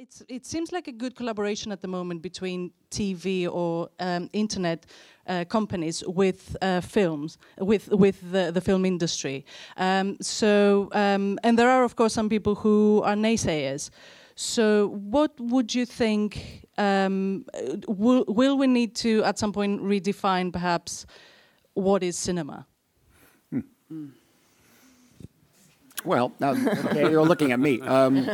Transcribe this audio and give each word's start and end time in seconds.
it's, 0.00 0.22
it 0.28 0.46
seems 0.46 0.72
like 0.72 0.88
a 0.88 0.92
good 0.92 1.14
collaboration 1.14 1.72
at 1.72 1.82
the 1.82 1.88
moment 1.88 2.22
between 2.22 2.72
TV 2.90 3.46
or 3.50 3.90
um, 4.00 4.30
internet 4.32 4.86
uh, 5.26 5.44
companies 5.44 6.02
with 6.06 6.56
uh, 6.62 6.80
films, 6.80 7.36
with 7.58 7.88
with 7.88 8.18
the, 8.32 8.50
the 8.50 8.60
film 8.60 8.84
industry. 8.84 9.44
Um, 9.76 10.16
so, 10.20 10.88
um, 10.92 11.38
and 11.44 11.58
there 11.58 11.70
are 11.70 11.84
of 11.84 11.96
course 11.96 12.14
some 12.14 12.28
people 12.28 12.54
who 12.54 13.02
are 13.04 13.14
naysayers. 13.14 13.90
So, 14.34 14.88
what 14.88 15.32
would 15.38 15.74
you 15.74 15.84
think? 15.84 16.66
Um, 16.78 17.44
will, 17.86 18.24
will 18.26 18.56
we 18.56 18.66
need 18.66 18.94
to 18.96 19.22
at 19.24 19.38
some 19.38 19.52
point 19.52 19.82
redefine 19.82 20.50
perhaps 20.50 21.04
what 21.74 22.02
is 22.02 22.16
cinema? 22.16 22.66
Hmm. 23.50 23.60
Mm. 23.92 24.10
Well, 26.04 26.32
you're 26.94 27.24
looking 27.24 27.52
at 27.52 27.60
me. 27.60 27.80
Um, 27.82 28.28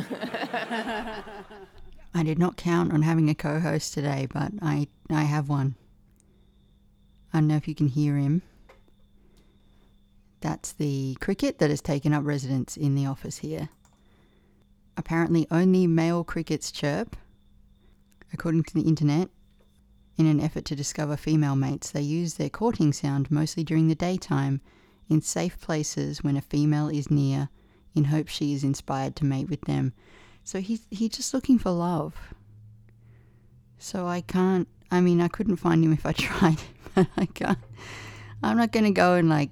I 2.14 2.22
did 2.22 2.38
not 2.38 2.56
count 2.56 2.92
on 2.92 3.02
having 3.02 3.28
a 3.28 3.34
co-host 3.34 3.92
today, 3.92 4.26
but 4.32 4.52
I 4.62 4.88
I 5.10 5.22
have 5.22 5.48
one. 5.48 5.74
I 7.32 7.38
don't 7.38 7.48
know 7.48 7.56
if 7.56 7.68
you 7.68 7.74
can 7.74 7.88
hear 7.88 8.16
him. 8.16 8.42
That's 10.40 10.72
the 10.72 11.16
cricket 11.20 11.58
that 11.58 11.70
has 11.70 11.80
taken 11.80 12.12
up 12.12 12.24
residence 12.24 12.76
in 12.76 12.94
the 12.94 13.06
office 13.06 13.38
here. 13.38 13.68
Apparently, 14.96 15.46
only 15.50 15.86
male 15.86 16.24
crickets 16.24 16.70
chirp. 16.70 17.16
According 18.32 18.64
to 18.64 18.74
the 18.74 18.82
internet, 18.82 19.28
in 20.16 20.26
an 20.26 20.40
effort 20.40 20.64
to 20.66 20.76
discover 20.76 21.16
female 21.16 21.56
mates, 21.56 21.90
they 21.90 22.00
use 22.00 22.34
their 22.34 22.48
courting 22.48 22.92
sound 22.92 23.30
mostly 23.30 23.64
during 23.64 23.88
the 23.88 23.94
daytime 23.94 24.60
in 25.08 25.20
safe 25.20 25.60
places 25.60 26.22
when 26.22 26.36
a 26.36 26.40
female 26.40 26.88
is 26.88 27.10
near 27.10 27.48
in 27.94 28.04
hopes 28.04 28.32
she 28.32 28.52
is 28.52 28.62
inspired 28.62 29.16
to 29.16 29.24
mate 29.24 29.48
with 29.48 29.62
them. 29.62 29.92
So 30.44 30.60
he's 30.60 30.86
he's 30.90 31.10
just 31.10 31.34
looking 31.34 31.58
for 31.58 31.70
love. 31.70 32.34
So 33.78 34.06
I 34.06 34.20
can't 34.20 34.68
I 34.90 35.00
mean 35.00 35.20
I 35.20 35.28
couldn't 35.28 35.56
find 35.56 35.82
him 35.84 35.92
if 35.92 36.06
I 36.06 36.12
tried, 36.26 36.58
but 36.94 37.08
I 37.16 37.26
can't 37.26 37.58
I'm 38.42 38.56
not 38.56 38.72
gonna 38.72 38.92
go 38.92 39.14
and 39.14 39.28
like 39.28 39.50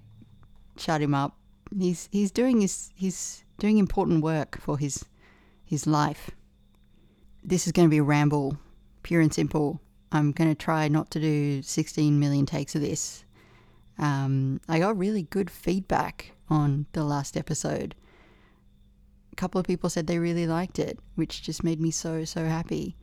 shut 0.77 1.03
him 1.03 1.15
up. 1.15 1.37
He's 1.77 2.09
he's 2.13 2.31
doing 2.31 2.61
his 2.61 2.91
he's 2.95 3.45
doing 3.59 3.79
important 3.79 4.23
work 4.23 4.59
for 4.61 4.79
his 4.79 5.05
his 5.65 5.87
life. 5.87 6.31
This 7.43 7.67
is 7.67 7.73
gonna 7.73 7.89
be 7.89 7.99
a 7.99 8.03
ramble, 8.03 8.59
pure 9.03 9.21
and 9.21 9.33
simple. 9.33 9.81
I'm 10.13 10.33
gonna 10.33 10.55
try 10.55 10.87
not 10.89 11.11
to 11.13 11.21
do 11.21 11.63
16 11.63 12.19
million 12.21 12.47
takes 12.47 12.75
of 12.75 12.83
this. 12.83 13.24
Um, 13.99 14.61
I 14.69 14.79
got 14.79 14.99
really 14.99 15.23
good 15.23 15.51
feedback 15.51 16.33
on 16.49 16.87
the 16.93 17.05
last 17.05 17.37
episode 17.37 17.95
a 19.35 19.37
couple 19.37 19.61
of 19.61 19.67
people 19.67 19.91
said 19.91 20.07
they 20.07 20.21
really 20.21 20.47
liked 20.47 20.79
it, 20.79 20.97
which 21.17 21.43
just 21.43 21.65
made 21.65 21.81
me 21.81 21.91
so, 21.91 22.25
so 22.25 22.45
happy. 22.45 22.95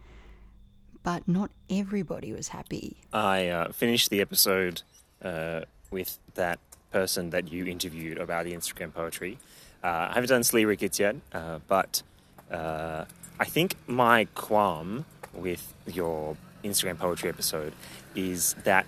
But 1.03 1.27
not 1.27 1.51
everybody 1.69 2.31
was 2.31 2.47
happy. 2.47 3.01
I 3.11 3.49
uh, 3.49 3.71
finished 3.73 4.09
the 4.09 4.21
episode 4.21 4.81
uh, 5.21 5.61
with 5.89 6.19
that 6.35 6.59
person 6.93 7.31
that 7.31 7.51
you 7.51 7.65
interviewed 7.65 8.17
about 8.17 8.45
the 8.45 8.53
Instagram 8.53 8.93
poetry. 8.93 9.39
Uh, 9.83 10.07
I 10.09 10.13
haven't 10.13 10.29
done 10.29 10.43
Sleerickets 10.43 10.99
yet, 10.99 11.17
uh, 11.33 11.59
but 11.67 12.01
uh, 12.49 13.03
I 13.37 13.45
think 13.45 13.75
my 13.87 14.25
qualm 14.33 15.03
with 15.33 15.73
your 15.85 16.37
Instagram 16.63 16.97
poetry 16.97 17.27
episode 17.27 17.73
is 18.15 18.55
that 18.63 18.85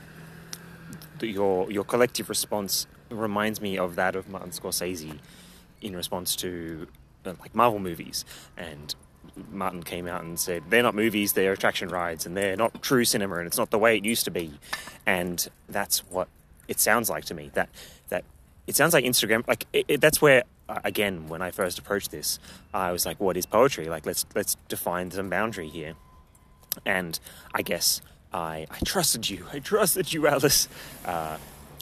your 1.24 1.72
your 1.72 1.84
collective 1.84 2.30
response 2.30 2.88
reminds 3.10 3.62
me 3.62 3.78
of 3.78 3.96
that 3.96 4.16
of 4.16 4.30
Martin 4.30 4.52
Scorsese 4.52 5.20
in 5.82 5.96
response 5.96 6.36
to 6.38 6.88
uh, 7.26 7.34
like 7.40 7.54
Marvel 7.56 7.80
movies, 7.80 8.26
and 8.58 8.96
Martin 9.52 9.84
came 9.84 10.08
out 10.08 10.24
and 10.24 10.40
said 10.40 10.64
they're 10.70 10.84
not 10.84 10.96
movies, 10.96 11.34
they're 11.34 11.54
attraction 11.54 11.90
rides, 11.90 12.26
and 12.26 12.36
they're 12.36 12.56
not 12.56 12.82
true 12.82 13.06
cinema, 13.06 13.38
and 13.38 13.48
it's 13.48 13.58
not 13.58 13.72
the 13.72 13.80
way 13.80 13.98
it 13.98 14.06
used 14.06 14.26
to 14.26 14.32
be, 14.32 14.54
and 15.06 15.48
that's 15.70 16.00
what 16.10 16.28
it 16.68 16.80
sounds 16.80 17.10
like 17.10 17.26
to 17.26 17.34
me. 17.34 17.52
That 17.54 17.70
that 18.10 18.24
it 18.68 18.76
sounds 18.76 18.94
like 18.94 19.06
Instagram, 19.06 19.48
like 19.48 19.66
it, 19.74 19.86
it, 19.88 20.02
that's 20.02 20.22
where 20.22 20.44
uh, 20.70 20.80
again 20.84 21.28
when 21.28 21.42
I 21.42 21.52
first 21.52 21.80
approached 21.80 22.12
this, 22.12 22.40
I 22.74 22.92
was 22.92 23.06
like, 23.06 23.20
what 23.20 23.38
is 23.38 23.46
poetry? 23.46 23.86
Like 23.86 24.06
let's 24.06 24.26
let's 24.36 24.56
define 24.68 25.12
some 25.12 25.30
boundary 25.30 25.70
here, 25.70 25.96
and 26.86 27.20
I 27.54 27.62
guess 27.62 28.02
I 28.34 28.68
I 28.70 28.80
trusted 28.86 29.30
you, 29.30 29.46
I 29.54 29.60
trusted 29.60 30.12
you, 30.14 30.28
Alice. 30.28 30.68
Uh, 31.06 31.38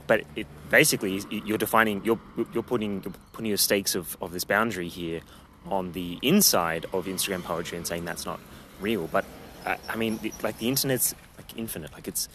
but 0.07 0.23
it 0.35 0.47
basically 0.69 1.21
you're 1.29 1.57
defining 1.57 2.03
you're 2.03 2.19
you're 2.53 2.63
putting 2.63 3.01
you're 3.03 3.13
putting 3.31 3.47
your 3.47 3.57
stakes 3.57 3.95
of, 3.95 4.17
of 4.21 4.31
this 4.33 4.43
boundary 4.43 4.89
here 4.89 5.21
on 5.67 5.91
the 5.93 6.19
inside 6.21 6.85
of 6.91 7.05
Instagram 7.05 7.43
poetry 7.43 7.77
and 7.77 7.87
saying 7.87 8.03
that's 8.05 8.25
not 8.25 8.39
real. 8.79 9.07
But 9.07 9.25
uh, 9.65 9.77
I 9.87 9.95
mean, 9.95 10.19
like 10.41 10.57
the 10.57 10.67
internet's 10.67 11.15
like 11.37 11.57
infinite. 11.57 11.93
Like 11.93 12.07
it's 12.07 12.27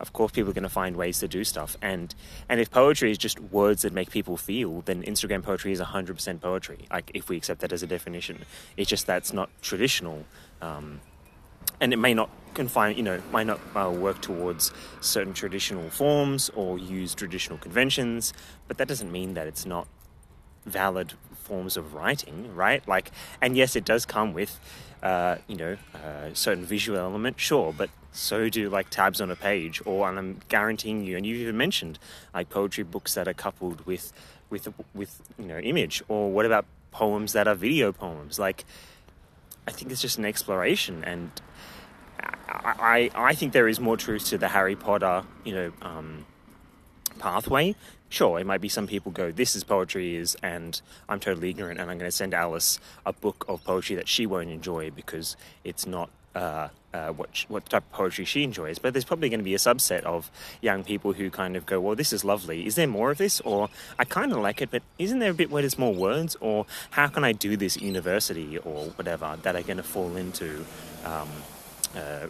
of 0.00 0.12
course 0.12 0.32
people 0.32 0.50
are 0.50 0.54
going 0.54 0.62
to 0.62 0.68
find 0.68 0.96
ways 0.96 1.20
to 1.20 1.28
do 1.28 1.44
stuff 1.44 1.76
and 1.80 2.14
and 2.48 2.60
if 2.60 2.70
poetry 2.70 3.10
is 3.10 3.16
just 3.16 3.38
words 3.40 3.82
that 3.82 3.92
make 3.92 4.10
people 4.10 4.36
feel 4.36 4.80
then 4.82 5.02
instagram 5.04 5.40
poetry 5.40 5.70
is 5.70 5.80
100% 5.80 6.40
poetry 6.40 6.80
like 6.90 7.12
if 7.14 7.28
we 7.28 7.36
accept 7.36 7.60
that 7.60 7.72
as 7.72 7.82
a 7.82 7.86
definition 7.86 8.44
it's 8.76 8.90
just 8.90 9.06
that's 9.06 9.32
not 9.32 9.48
traditional 9.62 10.24
um, 10.60 11.00
and 11.80 11.92
it 11.92 11.98
may 11.98 12.14
not 12.14 12.30
confine, 12.54 12.96
you 12.96 13.02
know, 13.02 13.20
might 13.32 13.46
not 13.46 13.60
uh, 13.74 13.90
work 13.90 14.20
towards 14.20 14.72
certain 15.00 15.34
traditional 15.34 15.90
forms 15.90 16.50
or 16.54 16.78
use 16.78 17.14
traditional 17.14 17.58
conventions, 17.58 18.32
but 18.68 18.78
that 18.78 18.88
doesn't 18.88 19.10
mean 19.10 19.34
that 19.34 19.46
it's 19.46 19.66
not 19.66 19.88
valid 20.64 21.14
forms 21.34 21.76
of 21.76 21.94
writing, 21.94 22.54
right? 22.54 22.86
Like, 22.88 23.10
and 23.40 23.56
yes, 23.56 23.76
it 23.76 23.84
does 23.84 24.06
come 24.06 24.32
with, 24.32 24.58
uh, 25.02 25.36
you 25.46 25.56
know, 25.56 25.76
uh, 25.94 26.32
certain 26.32 26.64
visual 26.64 26.98
element, 26.98 27.38
sure, 27.38 27.74
but 27.76 27.90
so 28.12 28.48
do 28.48 28.70
like 28.70 28.88
tabs 28.90 29.20
on 29.20 29.30
a 29.30 29.36
page, 29.36 29.82
or 29.84 30.08
and 30.08 30.18
I'm 30.18 30.40
guaranteeing 30.48 31.04
you, 31.04 31.16
and 31.16 31.26
you've 31.26 31.40
even 31.40 31.56
mentioned 31.56 31.98
like 32.32 32.48
poetry 32.48 32.84
books 32.84 33.14
that 33.14 33.26
are 33.26 33.34
coupled 33.34 33.84
with, 33.84 34.12
with, 34.48 34.72
with 34.94 35.20
you 35.38 35.46
know, 35.46 35.58
image, 35.58 36.02
or 36.08 36.30
what 36.30 36.46
about 36.46 36.64
poems 36.92 37.32
that 37.32 37.48
are 37.48 37.56
video 37.56 37.92
poems? 37.92 38.38
Like, 38.38 38.64
I 39.66 39.72
think 39.72 39.90
it's 39.90 40.00
just 40.00 40.16
an 40.16 40.24
exploration, 40.24 41.02
and 41.04 41.30
I, 42.48 43.10
I 43.14 43.34
think 43.34 43.52
there 43.52 43.68
is 43.68 43.80
more 43.80 43.96
truth 43.96 44.26
to 44.26 44.38
the 44.38 44.48
Harry 44.48 44.76
Potter, 44.76 45.24
you 45.44 45.54
know, 45.54 45.72
um, 45.82 46.24
pathway. 47.18 47.74
Sure, 48.08 48.38
it 48.38 48.46
might 48.46 48.60
be 48.60 48.68
some 48.68 48.86
people 48.86 49.10
go, 49.10 49.32
this 49.32 49.56
is 49.56 49.64
poetry 49.64 50.16
is, 50.16 50.36
and 50.42 50.80
I'm 51.08 51.18
totally 51.20 51.50
ignorant, 51.50 51.80
and 51.80 51.90
I'm 51.90 51.98
going 51.98 52.10
to 52.10 52.16
send 52.16 52.32
Alice 52.32 52.78
a 53.04 53.12
book 53.12 53.44
of 53.48 53.64
poetry 53.64 53.96
that 53.96 54.08
she 54.08 54.24
won't 54.24 54.50
enjoy 54.50 54.90
because 54.90 55.36
it's 55.64 55.86
not 55.86 56.10
uh, 56.34 56.68
uh, 56.92 57.08
what 57.08 57.44
what 57.48 57.68
type 57.68 57.82
of 57.82 57.92
poetry 57.92 58.24
she 58.24 58.44
enjoys. 58.44 58.78
But 58.78 58.92
there's 58.92 59.04
probably 59.04 59.28
going 59.28 59.40
to 59.40 59.44
be 59.44 59.54
a 59.54 59.58
subset 59.58 60.02
of 60.02 60.30
young 60.60 60.84
people 60.84 61.12
who 61.12 61.28
kind 61.30 61.56
of 61.56 61.66
go, 61.66 61.80
well, 61.80 61.96
this 61.96 62.12
is 62.12 62.24
lovely. 62.24 62.66
Is 62.66 62.76
there 62.76 62.86
more 62.86 63.10
of 63.10 63.18
this? 63.18 63.40
Or 63.40 63.68
I 63.98 64.04
kind 64.04 64.32
of 64.32 64.38
like 64.38 64.62
it, 64.62 64.70
but 64.70 64.82
isn't 64.98 65.18
there 65.18 65.32
a 65.32 65.34
bit 65.34 65.50
where 65.50 65.62
there's 65.62 65.78
more 65.78 65.94
words? 65.94 66.36
Or 66.40 66.66
how 66.90 67.08
can 67.08 67.24
I 67.24 67.32
do 67.32 67.56
this 67.56 67.80
university 67.80 68.58
or 68.58 68.86
whatever 68.90 69.36
that 69.42 69.56
are 69.56 69.62
going 69.62 69.78
to 69.78 69.82
fall 69.82 70.16
into? 70.16 70.64
Um, 71.04 71.28
uh, 71.96 72.28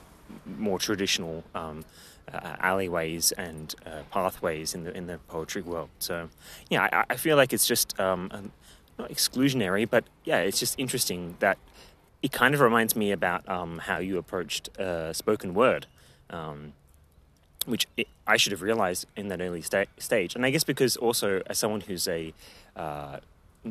more 0.58 0.78
traditional 0.78 1.44
um, 1.54 1.84
uh, 2.32 2.56
alleyways 2.60 3.32
and 3.32 3.74
uh, 3.86 4.02
pathways 4.10 4.74
in 4.74 4.84
the 4.84 4.96
in 4.96 5.06
the 5.06 5.18
poetry 5.28 5.62
world. 5.62 5.90
So, 5.98 6.28
yeah, 6.70 6.88
I, 6.92 7.04
I 7.10 7.16
feel 7.16 7.36
like 7.36 7.52
it's 7.52 7.66
just 7.66 7.98
um, 8.00 8.50
not 8.98 9.10
exclusionary, 9.10 9.88
but 9.88 10.04
yeah, 10.24 10.38
it's 10.38 10.58
just 10.58 10.78
interesting 10.78 11.36
that 11.40 11.58
it 12.22 12.32
kind 12.32 12.54
of 12.54 12.60
reminds 12.60 12.96
me 12.96 13.12
about 13.12 13.46
um, 13.48 13.78
how 13.78 13.98
you 13.98 14.18
approached 14.18 14.76
uh, 14.78 15.12
spoken 15.12 15.54
word. 15.54 15.86
Um, 16.30 16.72
which 17.66 17.86
it, 17.96 18.08
I 18.26 18.36
should 18.36 18.52
have 18.52 18.60
realized 18.60 19.06
in 19.16 19.28
that 19.28 19.40
early 19.40 19.62
sta- 19.62 19.86
stage, 19.98 20.34
and 20.34 20.44
I 20.44 20.50
guess 20.50 20.64
because 20.64 20.96
also 20.96 21.42
as 21.46 21.58
someone 21.58 21.80
who's 21.80 22.06
a 22.08 22.34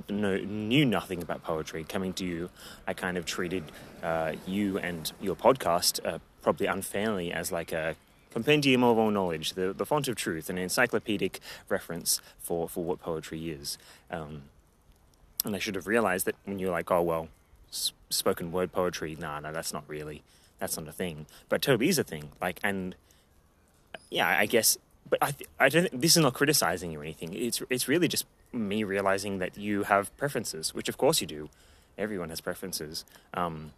no, 0.09 0.37
knew 0.37 0.85
nothing 0.85 1.21
about 1.21 1.43
poetry 1.43 1.83
coming 1.83 2.13
to 2.13 2.25
you, 2.25 2.49
I 2.87 2.93
kind 2.93 3.17
of 3.17 3.25
treated 3.25 3.63
uh, 4.01 4.33
you 4.47 4.77
and 4.77 5.11
your 5.21 5.35
podcast 5.35 6.05
uh, 6.05 6.19
probably 6.41 6.67
unfairly 6.67 7.31
as 7.31 7.51
like 7.51 7.72
a 7.72 7.95
compendium 8.31 8.84
of 8.84 8.97
all 8.97 9.11
knowledge, 9.11 9.53
the, 9.53 9.73
the 9.73 9.85
font 9.85 10.07
of 10.07 10.16
truth, 10.16 10.49
an 10.49 10.57
encyclopedic 10.57 11.40
reference 11.69 12.19
for, 12.40 12.67
for 12.67 12.84
what 12.84 12.99
poetry 12.99 13.49
is. 13.49 13.78
Um, 14.09 14.43
and 15.45 15.55
I 15.55 15.59
should 15.59 15.75
have 15.75 15.87
realized 15.87 16.25
that 16.25 16.35
when 16.46 16.57
you're 16.59 16.72
like, 16.72 16.89
oh, 16.89 17.01
well, 17.01 17.28
s- 17.69 17.93
spoken 18.09 18.51
word 18.51 18.72
poetry, 18.72 19.16
nah, 19.19 19.39
no, 19.39 19.53
that's 19.53 19.72
not 19.72 19.84
really, 19.87 20.23
that's 20.59 20.78
not 20.78 20.87
a 20.87 20.91
thing. 20.91 21.28
But 21.49 21.61
totally 21.61 21.89
is 21.89 21.99
a 21.99 22.03
thing. 22.03 22.31
Like, 22.41 22.59
and 22.63 22.96
yeah, 24.09 24.28
I 24.28 24.47
guess, 24.47 24.78
but 25.09 25.19
I, 25.22 25.31
th- 25.31 25.49
I 25.59 25.69
don't, 25.69 26.01
this 26.01 26.17
is 26.17 26.23
not 26.23 26.34
criticizing 26.34 26.91
you 26.91 26.99
or 26.99 27.03
anything. 27.03 27.34
It's, 27.34 27.61
it's 27.69 27.87
really 27.87 28.07
just 28.07 28.25
me 28.53 28.84
realizing 28.84 29.40
that 29.40 29.58
you 29.58 29.84
have 29.84 30.16
preferences, 30.17 30.73
which 30.73 30.90
of 30.90 30.97
course 30.97 31.22
you 31.22 31.28
do. 31.28 31.50
Everyone 31.97 32.29
has 32.29 32.41
preferences. 32.41 33.05
Um, 33.34 33.72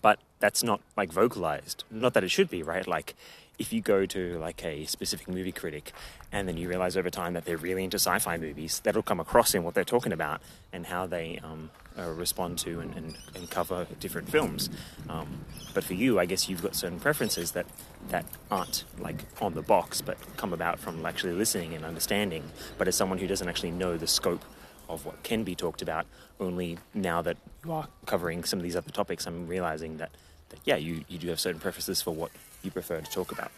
but 0.00 0.18
that's 0.38 0.62
not 0.62 0.80
like 0.96 1.12
vocalized. 1.12 1.84
Not 1.90 2.14
that 2.14 2.24
it 2.24 2.30
should 2.30 2.50
be, 2.50 2.62
right? 2.62 2.86
Like 2.86 3.14
if 3.58 3.72
you 3.72 3.80
go 3.80 4.06
to 4.06 4.38
like 4.38 4.64
a 4.64 4.84
specific 4.84 5.28
movie 5.28 5.52
critic 5.52 5.92
and 6.30 6.46
then 6.46 6.56
you 6.56 6.68
realize 6.68 6.96
over 6.96 7.10
time 7.10 7.34
that 7.34 7.44
they're 7.44 7.56
really 7.56 7.84
into 7.84 7.96
sci-fi 7.96 8.36
movies, 8.36 8.80
that'll 8.84 9.02
come 9.02 9.20
across 9.20 9.54
in 9.54 9.64
what 9.64 9.74
they're 9.74 9.84
talking 9.84 10.12
about 10.12 10.40
and 10.72 10.86
how 10.86 11.06
they 11.06 11.40
um, 11.42 11.70
uh, 11.98 12.08
respond 12.10 12.58
to 12.58 12.80
and, 12.80 12.94
and, 12.94 13.18
and, 13.34 13.50
cover 13.50 13.86
different 13.98 14.30
films. 14.30 14.70
Um, 15.08 15.44
but 15.74 15.82
for 15.82 15.94
you, 15.94 16.20
I 16.20 16.26
guess 16.26 16.48
you've 16.48 16.62
got 16.62 16.76
certain 16.76 17.00
preferences 17.00 17.52
that 17.52 17.66
that 18.10 18.24
aren't 18.50 18.84
like 18.98 19.24
on 19.40 19.54
the 19.54 19.62
box, 19.62 20.00
but 20.00 20.16
come 20.36 20.52
about 20.52 20.78
from 20.78 21.04
actually 21.04 21.32
listening 21.32 21.74
and 21.74 21.84
understanding. 21.84 22.44
But 22.76 22.86
as 22.86 22.94
someone 22.94 23.18
who 23.18 23.26
doesn't 23.26 23.48
actually 23.48 23.72
know 23.72 23.96
the 23.96 24.06
scope 24.06 24.44
of 24.88 25.04
what 25.04 25.22
can 25.22 25.42
be 25.42 25.54
talked 25.54 25.82
about, 25.82 26.06
only 26.38 26.78
now 26.94 27.20
that 27.22 27.36
you 27.64 27.72
are 27.72 27.88
covering 28.06 28.44
some 28.44 28.58
of 28.58 28.62
these 28.62 28.76
other 28.76 28.90
topics, 28.90 29.26
I'm 29.26 29.46
realizing 29.46 29.96
that, 29.98 30.10
that 30.50 30.60
yeah, 30.64 30.76
you, 30.76 31.04
you 31.08 31.18
do 31.18 31.28
have 31.28 31.40
certain 31.40 31.60
preferences 31.60 32.00
for 32.00 32.12
what 32.12 32.30
you 32.62 32.70
prefer 32.70 33.00
to 33.00 33.10
talk 33.10 33.32
about. 33.32 33.50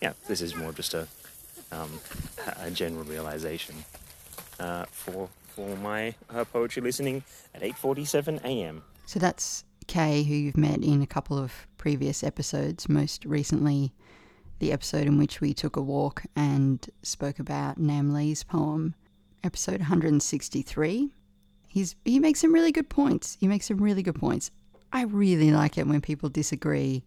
Yeah, 0.00 0.12
this 0.28 0.40
is 0.40 0.54
more 0.54 0.72
just 0.72 0.94
a, 0.94 1.06
um, 1.72 1.90
a 2.60 2.70
general 2.70 3.04
realization 3.04 3.74
uh, 4.60 4.84
for 4.90 5.28
for 5.48 5.74
my 5.76 6.14
uh, 6.28 6.44
poetry 6.44 6.82
listening 6.82 7.24
at 7.54 7.62
8:47 7.62 8.42
a.m. 8.44 8.82
So 9.06 9.18
that's 9.18 9.64
Kay, 9.86 10.22
who 10.22 10.34
you've 10.34 10.56
met 10.56 10.82
in 10.82 11.00
a 11.00 11.06
couple 11.06 11.38
of 11.38 11.66
previous 11.78 12.22
episodes. 12.22 12.88
Most 12.88 13.24
recently, 13.24 13.92
the 14.58 14.72
episode 14.72 15.06
in 15.06 15.18
which 15.18 15.40
we 15.40 15.54
took 15.54 15.76
a 15.76 15.82
walk 15.82 16.24
and 16.34 16.86
spoke 17.02 17.38
about 17.38 17.78
Nam 17.78 18.12
Le's 18.12 18.42
poem, 18.42 18.94
episode 19.44 19.80
163. 19.80 21.10
He's 21.68 21.96
he 22.04 22.18
makes 22.18 22.40
some 22.40 22.52
really 22.52 22.72
good 22.72 22.88
points. 22.88 23.36
He 23.40 23.48
makes 23.48 23.66
some 23.66 23.78
really 23.78 24.02
good 24.02 24.16
points. 24.16 24.50
I 24.92 25.02
really 25.02 25.50
like 25.50 25.78
it 25.78 25.86
when 25.86 26.00
people 26.00 26.28
disagree 26.28 27.02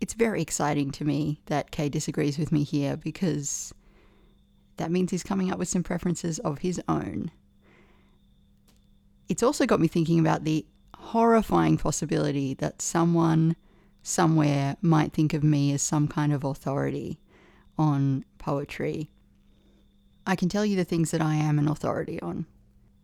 it's 0.00 0.14
very 0.14 0.40
exciting 0.40 0.90
to 0.92 1.04
me 1.04 1.40
that 1.46 1.70
Kay 1.70 1.88
disagrees 1.88 2.38
with 2.38 2.52
me 2.52 2.62
here 2.62 2.96
because 2.96 3.72
that 4.76 4.90
means 4.90 5.10
he's 5.10 5.22
coming 5.22 5.52
up 5.52 5.58
with 5.58 5.68
some 5.68 5.82
preferences 5.82 6.38
of 6.40 6.58
his 6.58 6.80
own. 6.88 7.30
It's 9.28 9.42
also 9.42 9.66
got 9.66 9.80
me 9.80 9.88
thinking 9.88 10.20
about 10.20 10.44
the 10.44 10.64
horrifying 10.96 11.76
possibility 11.76 12.54
that 12.54 12.80
someone 12.80 13.56
somewhere 14.02 14.76
might 14.80 15.12
think 15.12 15.34
of 15.34 15.44
me 15.44 15.72
as 15.72 15.82
some 15.82 16.08
kind 16.08 16.32
of 16.32 16.44
authority 16.44 17.18
on 17.76 18.24
poetry. 18.38 19.10
I 20.26 20.36
can 20.36 20.48
tell 20.48 20.64
you 20.64 20.76
the 20.76 20.84
things 20.84 21.10
that 21.10 21.20
I 21.20 21.34
am 21.34 21.58
an 21.58 21.68
authority 21.68 22.20
on. 22.20 22.46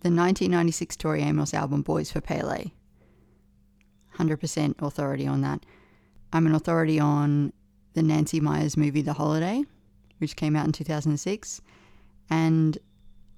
The 0.00 0.11
1996 0.11 0.97
Tori 0.97 1.23
Amos 1.23 1.55
album 1.55 1.82
Boys 1.82 2.12
for 2.12 2.20
Pele. 2.20 2.73
100% 4.17 4.82
authority 4.82 5.26
on 5.26 5.40
that. 5.40 5.64
I'm 6.35 6.49
an 6.49 6.55
authority 6.57 6.99
on 6.99 7.53
the 7.93 8.03
Nancy 8.03 8.41
Meyers 8.41 8.77
movie 8.77 9.03
The 9.03 9.13
Holiday, 9.13 9.63
which 10.19 10.35
came 10.35 10.57
out 10.57 10.67
in 10.67 10.73
2006, 10.73 11.61
and 12.29 12.77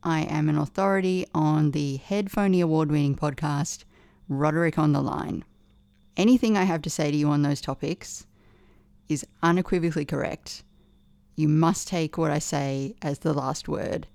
I 0.03 0.23
am 0.23 0.49
an 0.49 0.57
authority 0.57 1.27
on 1.35 1.73
the 1.73 1.97
Headphony 1.97 2.63
Award 2.63 2.91
winning 2.91 3.15
podcast 3.15 3.85
Roderick 4.31 4.79
on 4.79 4.95
the 4.95 5.03
Line. 5.03 5.45
Anything 6.17 6.57
I 6.57 6.63
have 6.63 6.81
to 6.81 6.89
say 6.89 7.11
to 7.11 7.17
you 7.19 7.29
on 7.29 7.43
those 7.43 7.61
topics 7.61 8.27
is 9.11 9.27
unequivocally 9.43 10.07
correct. 10.07 10.63
You 11.35 11.49
must 11.49 11.89
take 11.89 12.17
what 12.17 12.31
I 12.31 12.39
say 12.39 12.97
as 13.03 13.19
the 13.19 13.35
last 13.35 13.69
word. 13.69 14.07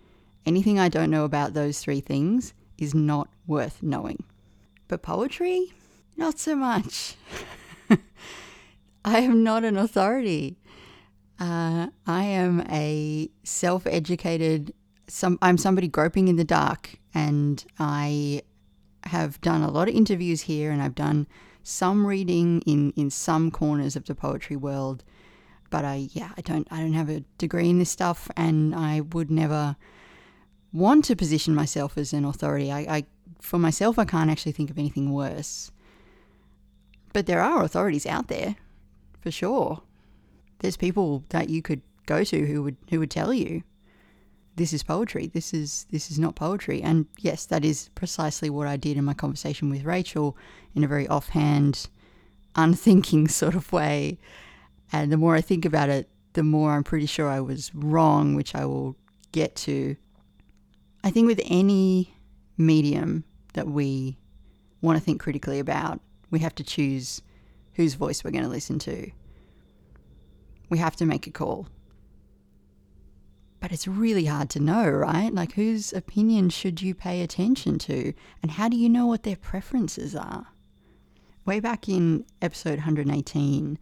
Anything 0.44 0.80
I 0.80 0.90
don't 0.90 1.12
know 1.12 1.24
about 1.24 1.54
those 1.54 1.80
three 1.80 2.02
things 2.02 2.56
is 2.80 2.96
not 2.96 3.30
worth 3.46 3.84
knowing. 3.84 4.24
But 4.88 5.04
poetry? 5.04 5.72
Not 6.18 6.40
so 6.40 6.56
much. 6.56 7.14
I 9.04 9.20
am 9.20 9.44
not 9.44 9.64
an 9.64 9.78
authority. 9.78 10.58
Uh, 11.40 11.88
I 12.06 12.24
am 12.24 12.62
a 12.70 13.30
self-educated. 13.44 14.74
Some 15.08 15.40
I'm 15.42 15.58
somebody 15.58 15.88
groping 15.88 16.28
in 16.28 16.36
the 16.36 16.44
dark, 16.44 16.98
and 17.14 17.64
I 17.80 18.44
have 19.06 19.42
done 19.42 19.64
a 19.64 19.72
lot 19.72 19.90
of 19.90 19.96
interviews 19.96 20.42
here, 20.42 20.72
and 20.72 20.82
I've 20.82 20.96
done 20.96 21.28
some 21.64 22.06
reading 22.06 22.62
in 22.62 22.94
in 22.96 23.10
some 23.10 23.50
corners 23.50 23.96
of 23.96 24.06
the 24.06 24.16
poetry 24.16 24.56
world. 24.56 25.04
But 25.72 25.84
I 25.84 26.10
yeah 26.12 26.32
I 26.38 26.42
don't 26.42 26.68
I 26.72 26.80
don't 26.80 26.94
have 26.94 27.10
a 27.10 27.24
degree 27.40 27.70
in 27.70 27.80
this 27.80 27.90
stuff, 27.90 28.30
and 28.38 28.76
I 28.76 29.02
would 29.02 29.32
never 29.32 29.76
want 30.72 31.06
to 31.06 31.16
position 31.16 31.56
myself 31.56 31.98
as 31.98 32.14
an 32.14 32.24
authority. 32.24 32.72
I, 32.72 32.80
I 32.98 33.04
for 33.42 33.58
myself 33.58 33.98
I 33.98 34.06
can't 34.06 34.30
actually 34.30 34.52
think 34.52 34.70
of 34.70 34.78
anything 34.78 35.12
worse. 35.12 35.72
But 37.14 37.26
there 37.26 37.42
are 37.42 37.64
authorities 37.64 38.06
out 38.06 38.28
there 38.28 38.56
for 39.22 39.32
sure. 39.32 39.82
There's 40.60 40.78
people 40.78 41.24
that 41.30 41.50
you 41.50 41.62
could 41.62 41.82
go 42.06 42.24
to 42.24 42.46
who 42.46 42.64
would 42.64 42.78
who 42.90 43.00
would 43.00 43.12
tell 43.12 43.34
you 43.34 43.64
this 44.56 44.74
is 44.74 44.84
poetry. 44.84 45.28
This 45.28 45.54
is 45.54 45.86
this 45.92 46.12
is 46.12 46.20
not 46.20 46.36
poetry. 46.36 46.82
And 46.82 47.06
yes, 47.20 47.46
that 47.48 47.64
is 47.64 47.90
precisely 47.96 48.50
what 48.50 48.68
I 48.68 48.78
did 48.78 48.98
in 48.98 49.06
my 49.06 49.14
conversation 49.14 49.70
with 49.70 49.84
Rachel 49.84 50.38
in 50.76 50.84
a 50.84 50.88
very 50.88 51.08
offhand, 51.08 51.88
unthinking 52.56 53.28
sort 53.42 53.56
of 53.56 53.72
way. 53.72 54.20
And 54.92 55.12
the 55.12 55.18
more 55.18 55.36
I 55.36 55.42
think 55.42 55.66
about 55.66 55.90
it, 55.90 56.10
the 56.34 56.44
more 56.44 56.74
I'm 56.74 56.84
pretty 56.84 57.06
sure 57.06 57.30
I 57.30 57.40
was 57.40 57.74
wrong, 57.74 58.36
which 58.36 58.56
I 58.56 58.66
will 58.66 58.96
get 59.32 59.56
to. 59.58 59.96
I 61.04 61.12
think 61.12 61.28
with 61.28 61.42
any 61.46 62.14
medium 62.58 63.24
that 63.54 63.68
we 63.68 64.18
want 64.82 64.98
to 64.98 65.04
think 65.04 65.22
critically 65.22 65.60
about, 65.60 66.02
we 66.30 66.40
have 66.40 66.56
to 66.56 66.64
choose 66.64 67.22
whose 67.76 67.96
voice 67.96 68.24
we're 68.24 68.32
going 68.32 68.44
to 68.44 68.50
listen 68.50 68.80
to. 68.80 69.12
We 70.70 70.78
have 70.78 70.96
to 70.98 71.06
make 71.06 71.28
a 71.28 71.32
call. 71.32 71.68
But 73.60 73.72
it's 73.72 73.88
really 73.88 74.26
hard 74.26 74.50
to 74.52 74.60
know, 74.60 74.90
right? 74.90 75.34
Like, 75.34 75.54
whose 75.54 75.94
opinion 75.94 76.50
should 76.50 76.82
you 76.82 76.96
pay 76.96 77.22
attention 77.22 77.78
to? 77.80 78.14
And 78.42 78.52
how 78.52 78.70
do 78.70 78.78
you 78.78 78.90
know 78.90 79.06
what 79.06 79.24
their 79.24 79.36
preferences 79.36 80.16
are? 80.16 80.48
Way 81.46 81.60
back 81.60 81.88
in 81.88 82.26
episode 82.42 82.78
118, 82.78 83.78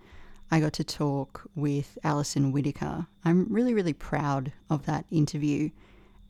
I 0.52 0.60
got 0.60 0.74
to 0.74 0.84
talk 0.84 1.50
with 1.56 1.98
Alison 2.04 2.52
Whittaker. 2.52 3.08
I'm 3.24 3.46
really, 3.50 3.74
really 3.74 3.94
proud 3.94 4.52
of 4.70 4.86
that 4.86 5.06
interview. 5.12 5.70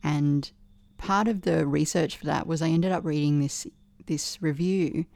And 0.02 0.50
part 0.98 1.26
of 1.26 1.42
the 1.42 1.66
research 1.66 2.16
for 2.16 2.26
that 2.26 2.46
was 2.46 2.60
I 2.62 2.68
ended 2.68 2.92
up 2.92 3.04
reading 3.04 3.40
this 3.40 3.66
this 4.06 4.42
review 4.42 5.06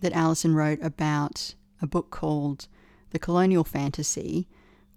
that 0.00 0.12
Alison 0.12 0.54
wrote 0.54 0.80
about 0.82 1.54
a 1.80 1.86
book 1.86 2.10
called 2.10 2.68
The 3.10 3.18
Colonial 3.18 3.64
Fantasy 3.64 4.48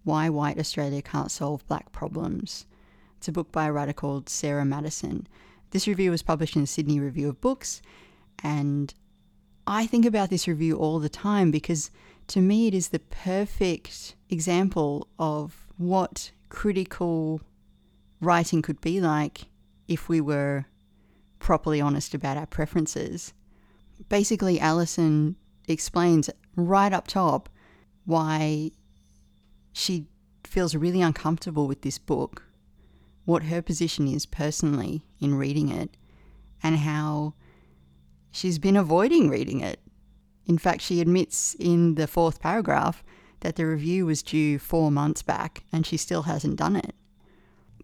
Why 0.04 0.30
White 0.30 0.60
Australia 0.60 1.02
Can't 1.02 1.32
Solve 1.32 1.66
Black 1.68 1.92
Problems. 1.92 2.66
It's 3.18 3.28
a 3.28 3.32
book 3.32 3.52
by 3.52 3.66
a 3.66 3.72
writer 3.72 3.94
called 3.94 4.30
Sarah 4.30 4.66
Maddison. 4.66 5.28
This 5.72 5.88
review 5.88 6.12
was 6.12 6.24
published 6.24 6.56
in 6.56 6.62
the 6.62 6.68
Sydney 6.68 7.00
Review 7.00 7.30
of 7.30 7.40
Books, 7.40 7.82
and 8.44 8.94
I 9.68 9.86
think 9.86 10.06
about 10.06 10.30
this 10.30 10.48
review 10.48 10.78
all 10.78 11.00
the 11.00 11.10
time 11.10 11.52
because 11.52 11.92
to 12.28 12.42
me 12.42 12.68
it 12.68 12.74
is 12.74 12.90
the 12.90 13.00
perfect 13.00 14.16
example 14.30 15.08
of 15.20 15.68
what 15.78 16.32
critical 16.50 17.42
writing 18.20 18.62
could 18.62 18.82
be 18.82 19.00
like 19.00 19.46
if 19.88 20.10
we 20.10 20.20
were 20.20 20.66
properly 21.40 21.80
honest 21.80 22.14
about 22.14 22.38
our 22.38 22.46
preferences. 22.46 23.34
Basically, 24.10 24.60
Alison 24.60 25.36
explains 25.72 26.30
right 26.56 26.94
up 26.94 27.08
top 27.08 27.50
why 28.06 28.72
she 29.74 30.08
feels 30.44 30.76
really 30.76 31.02
uncomfortable 31.02 31.68
with 31.68 31.82
this 31.82 31.98
book, 31.98 32.44
what 33.26 33.44
her 33.44 33.62
position 33.62 34.08
is 34.08 34.26
personally 34.26 35.04
in 35.20 35.36
reading 35.36 35.70
it, 35.70 35.96
and 36.62 36.78
how 36.78 37.34
she's 38.32 38.60
been 38.60 38.76
avoiding 38.76 39.30
reading 39.30 39.62
it. 39.62 39.80
In 40.46 40.58
fact, 40.58 40.82
she 40.82 41.00
admits 41.00 41.56
in 41.60 41.96
the 41.96 42.08
fourth 42.08 42.42
paragraph 42.42 43.04
that 43.42 43.56
the 43.56 43.66
review 43.66 44.06
was 44.06 44.24
due 44.24 44.60
four 44.60 44.92
months 44.92 45.22
back 45.22 45.64
and 45.72 45.86
she 45.86 45.98
still 45.98 46.24
hasn't 46.24 46.58
done 46.58 46.76
it. 46.76 46.96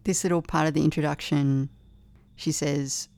This 0.04 0.24
little 0.24 0.42
part 0.42 0.68
of 0.68 0.74
the 0.74 0.84
introduction, 0.84 1.70
she 2.36 2.52
says, 2.52 3.10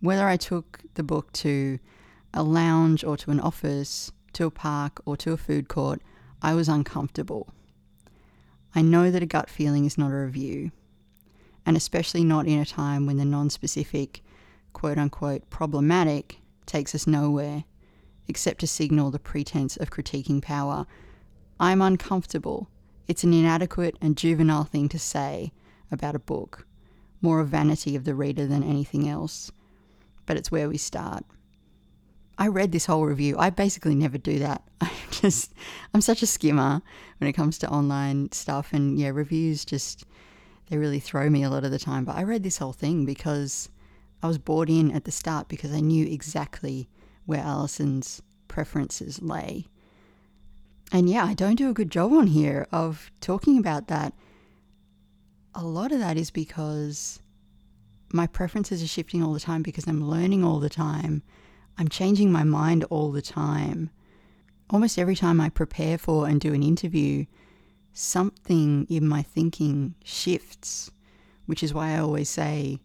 whether 0.00 0.26
I 0.26 0.36
took 0.36 0.80
the 0.94 1.02
book 1.02 1.32
to 1.34 1.78
a 2.34 2.42
lounge 2.42 3.04
or 3.04 3.16
to 3.18 3.30
an 3.30 3.40
office, 3.40 4.12
to 4.32 4.46
a 4.46 4.50
park, 4.50 5.00
or 5.04 5.16
to 5.18 5.32
a 5.32 5.36
food 5.36 5.68
court, 5.68 6.00
I 6.40 6.54
was 6.54 6.68
uncomfortable. 6.68 7.52
I 8.74 8.82
know 8.82 9.10
that 9.10 9.22
a 9.22 9.26
gut 9.26 9.50
feeling 9.50 9.84
is 9.84 9.98
not 9.98 10.10
a 10.10 10.16
review, 10.16 10.72
and 11.66 11.76
especially 11.76 12.24
not 12.24 12.46
in 12.46 12.58
a 12.58 12.64
time 12.64 13.06
when 13.06 13.18
the 13.18 13.24
non 13.24 13.50
specific, 13.50 14.22
quote 14.72 14.98
unquote, 14.98 15.50
problematic 15.50 16.38
takes 16.66 16.94
us 16.94 17.06
nowhere 17.06 17.64
except 18.28 18.60
to 18.60 18.66
signal 18.66 19.10
the 19.10 19.18
pretense 19.18 19.76
of 19.76 19.90
critiquing 19.90 20.40
power. 20.40 20.86
I'm 21.60 21.82
uncomfortable. 21.82 22.68
It's 23.08 23.24
an 23.24 23.34
inadequate 23.34 23.96
and 24.00 24.16
juvenile 24.16 24.64
thing 24.64 24.88
to 24.90 24.98
say 24.98 25.52
about 25.90 26.14
a 26.14 26.20
book, 26.20 26.66
more 27.20 27.40
a 27.40 27.44
vanity 27.44 27.94
of 27.94 28.04
the 28.04 28.14
reader 28.14 28.46
than 28.46 28.62
anything 28.62 29.08
else. 29.08 29.52
But 30.24 30.36
it's 30.36 30.50
where 30.50 30.68
we 30.68 30.78
start. 30.78 31.24
I 32.42 32.48
read 32.48 32.72
this 32.72 32.86
whole 32.86 33.06
review. 33.06 33.36
I 33.38 33.50
basically 33.50 33.94
never 33.94 34.18
do 34.18 34.40
that. 34.40 34.64
I 34.80 34.90
just 35.12 35.54
I'm 35.94 36.00
such 36.00 36.22
a 36.22 36.26
skimmer 36.26 36.82
when 37.18 37.30
it 37.30 37.34
comes 37.34 37.56
to 37.58 37.70
online 37.70 38.32
stuff 38.32 38.72
and 38.72 38.98
yeah, 38.98 39.10
reviews 39.10 39.64
just 39.64 40.04
they 40.68 40.76
really 40.76 40.98
throw 40.98 41.30
me 41.30 41.44
a 41.44 41.50
lot 41.50 41.62
of 41.62 41.70
the 41.70 41.78
time. 41.78 42.04
But 42.04 42.16
I 42.16 42.24
read 42.24 42.42
this 42.42 42.58
whole 42.58 42.72
thing 42.72 43.04
because 43.04 43.68
I 44.24 44.26
was 44.26 44.38
bought 44.38 44.68
in 44.68 44.90
at 44.90 45.04
the 45.04 45.12
start 45.12 45.46
because 45.46 45.72
I 45.72 45.78
knew 45.78 46.04
exactly 46.04 46.88
where 47.26 47.44
Alison's 47.44 48.20
preferences 48.48 49.22
lay. 49.22 49.68
And 50.90 51.08
yeah, 51.08 51.24
I 51.24 51.34
don't 51.34 51.54
do 51.54 51.70
a 51.70 51.74
good 51.74 51.92
job 51.92 52.12
on 52.12 52.26
here 52.26 52.66
of 52.72 53.12
talking 53.20 53.56
about 53.56 53.86
that. 53.86 54.14
A 55.54 55.62
lot 55.62 55.92
of 55.92 56.00
that 56.00 56.16
is 56.16 56.32
because 56.32 57.20
my 58.12 58.26
preferences 58.26 58.82
are 58.82 58.88
shifting 58.88 59.22
all 59.22 59.32
the 59.32 59.38
time 59.38 59.62
because 59.62 59.86
I'm 59.86 60.10
learning 60.10 60.42
all 60.42 60.58
the 60.58 60.68
time. 60.68 61.22
I'm 61.78 61.88
changing 61.88 62.30
my 62.30 62.44
mind 62.44 62.84
all 62.84 63.10
the 63.10 63.22
time. 63.22 63.90
Almost 64.70 64.98
every 64.98 65.16
time 65.16 65.40
I 65.40 65.48
prepare 65.48 65.98
for 65.98 66.26
and 66.26 66.40
do 66.40 66.54
an 66.54 66.62
interview, 66.62 67.26
something 67.92 68.86
in 68.88 69.06
my 69.06 69.22
thinking 69.22 69.94
shifts, 70.04 70.90
which 71.46 71.62
is 71.62 71.74
why 71.74 71.92
I 71.92 71.98
always 71.98 72.28
say 72.28 72.80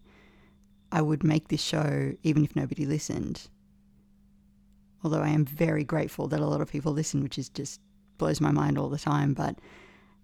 I 0.90 1.02
would 1.02 1.24
make 1.24 1.48
this 1.48 1.62
show 1.62 2.14
even 2.22 2.44
if 2.44 2.56
nobody 2.56 2.86
listened. 2.86 3.48
Although 5.02 5.22
I 5.22 5.28
am 5.28 5.44
very 5.44 5.84
grateful 5.84 6.28
that 6.28 6.40
a 6.40 6.46
lot 6.46 6.60
of 6.60 6.70
people 6.70 6.92
listen, 6.92 7.22
which 7.22 7.38
is 7.38 7.48
just 7.48 7.80
blows 8.18 8.40
my 8.40 8.50
mind 8.50 8.78
all 8.78 8.88
the 8.88 8.98
time. 8.98 9.32
But 9.32 9.58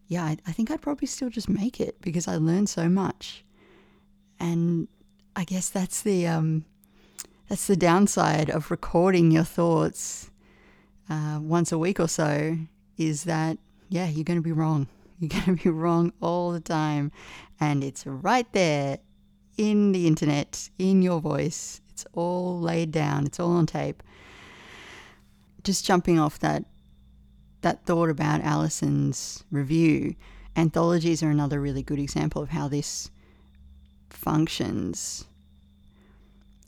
yeah, 0.09 0.25
I, 0.25 0.37
I 0.47 0.53
think 0.53 0.71
I'd 0.71 0.83
probably 0.83 1.07
still 1.07 1.31
just 1.31 1.49
make 1.49 1.81
it 1.81 2.01
because 2.01 2.27
I 2.29 2.37
learn 2.37 2.67
so 2.67 2.89
much. 2.89 3.45
And 4.41 4.89
I 5.37 5.45
guess 5.45 5.71
that's 5.71 6.03
the 6.03 6.27
um, 6.27 6.65
that's 7.49 7.67
the 7.67 7.77
downside 7.77 8.51
of 8.51 8.71
recording 8.71 9.31
your 9.31 9.45
thoughts 9.45 10.31
uh, 11.09 11.39
once 11.41 11.73
a 11.73 11.79
week 11.79 12.01
or 12.01 12.09
so 12.09 12.57
is 12.97 13.25
that 13.25 13.59
yeah 13.89 14.09
you're 14.09 14.25
going 14.25 14.39
to 14.39 14.43
be 14.43 14.53
wrong. 14.53 14.89
You're 15.21 15.29
going 15.29 15.57
to 15.57 15.65
be 15.65 15.71
wrong 15.71 16.13
all 16.21 16.51
the 16.51 16.61
time. 16.61 17.13
And 17.61 17.85
it's 17.85 18.05
right 18.05 18.53
there 18.53 18.99
in 19.57 19.93
the 19.93 20.09
internet 20.09 20.69
in 20.77 21.03
your 21.03 21.21
voice. 21.21 21.81
It's 21.91 22.05
all 22.13 22.61
laid 22.61 22.91
down. 22.91 23.25
It's 23.27 23.39
all 23.39 23.53
on 23.53 23.67
tape. 23.67 24.03
Just 25.63 25.87
jumping 25.87 26.19
off 26.19 26.41
that 26.41 26.65
that 27.61 27.87
thought 27.87 28.11
about 28.11 28.43
Alison's 28.43 29.45
review 29.53 30.17
anthologies 30.57 31.23
are 31.23 31.31
another 31.31 31.61
really 31.61 31.83
good 31.83 31.99
example 31.99 32.43
of 32.43 32.51
how 32.51 32.69
this 32.69 33.11
functions. 34.11 35.27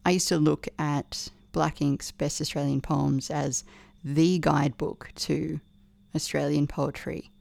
I 0.07 0.11
used 0.11 0.29
to 0.29 0.39
look 0.39 0.69
at 0.79 1.31
Black 1.51 1.83
Inc's 1.83 2.13
Best 2.13 2.41
Australian 2.41 2.81
Poems 2.81 3.29
as 3.29 3.65
the 4.05 4.39
guidebook 4.39 5.11
to 5.17 5.59
Australian 6.15 6.69
poetry. 6.69 7.33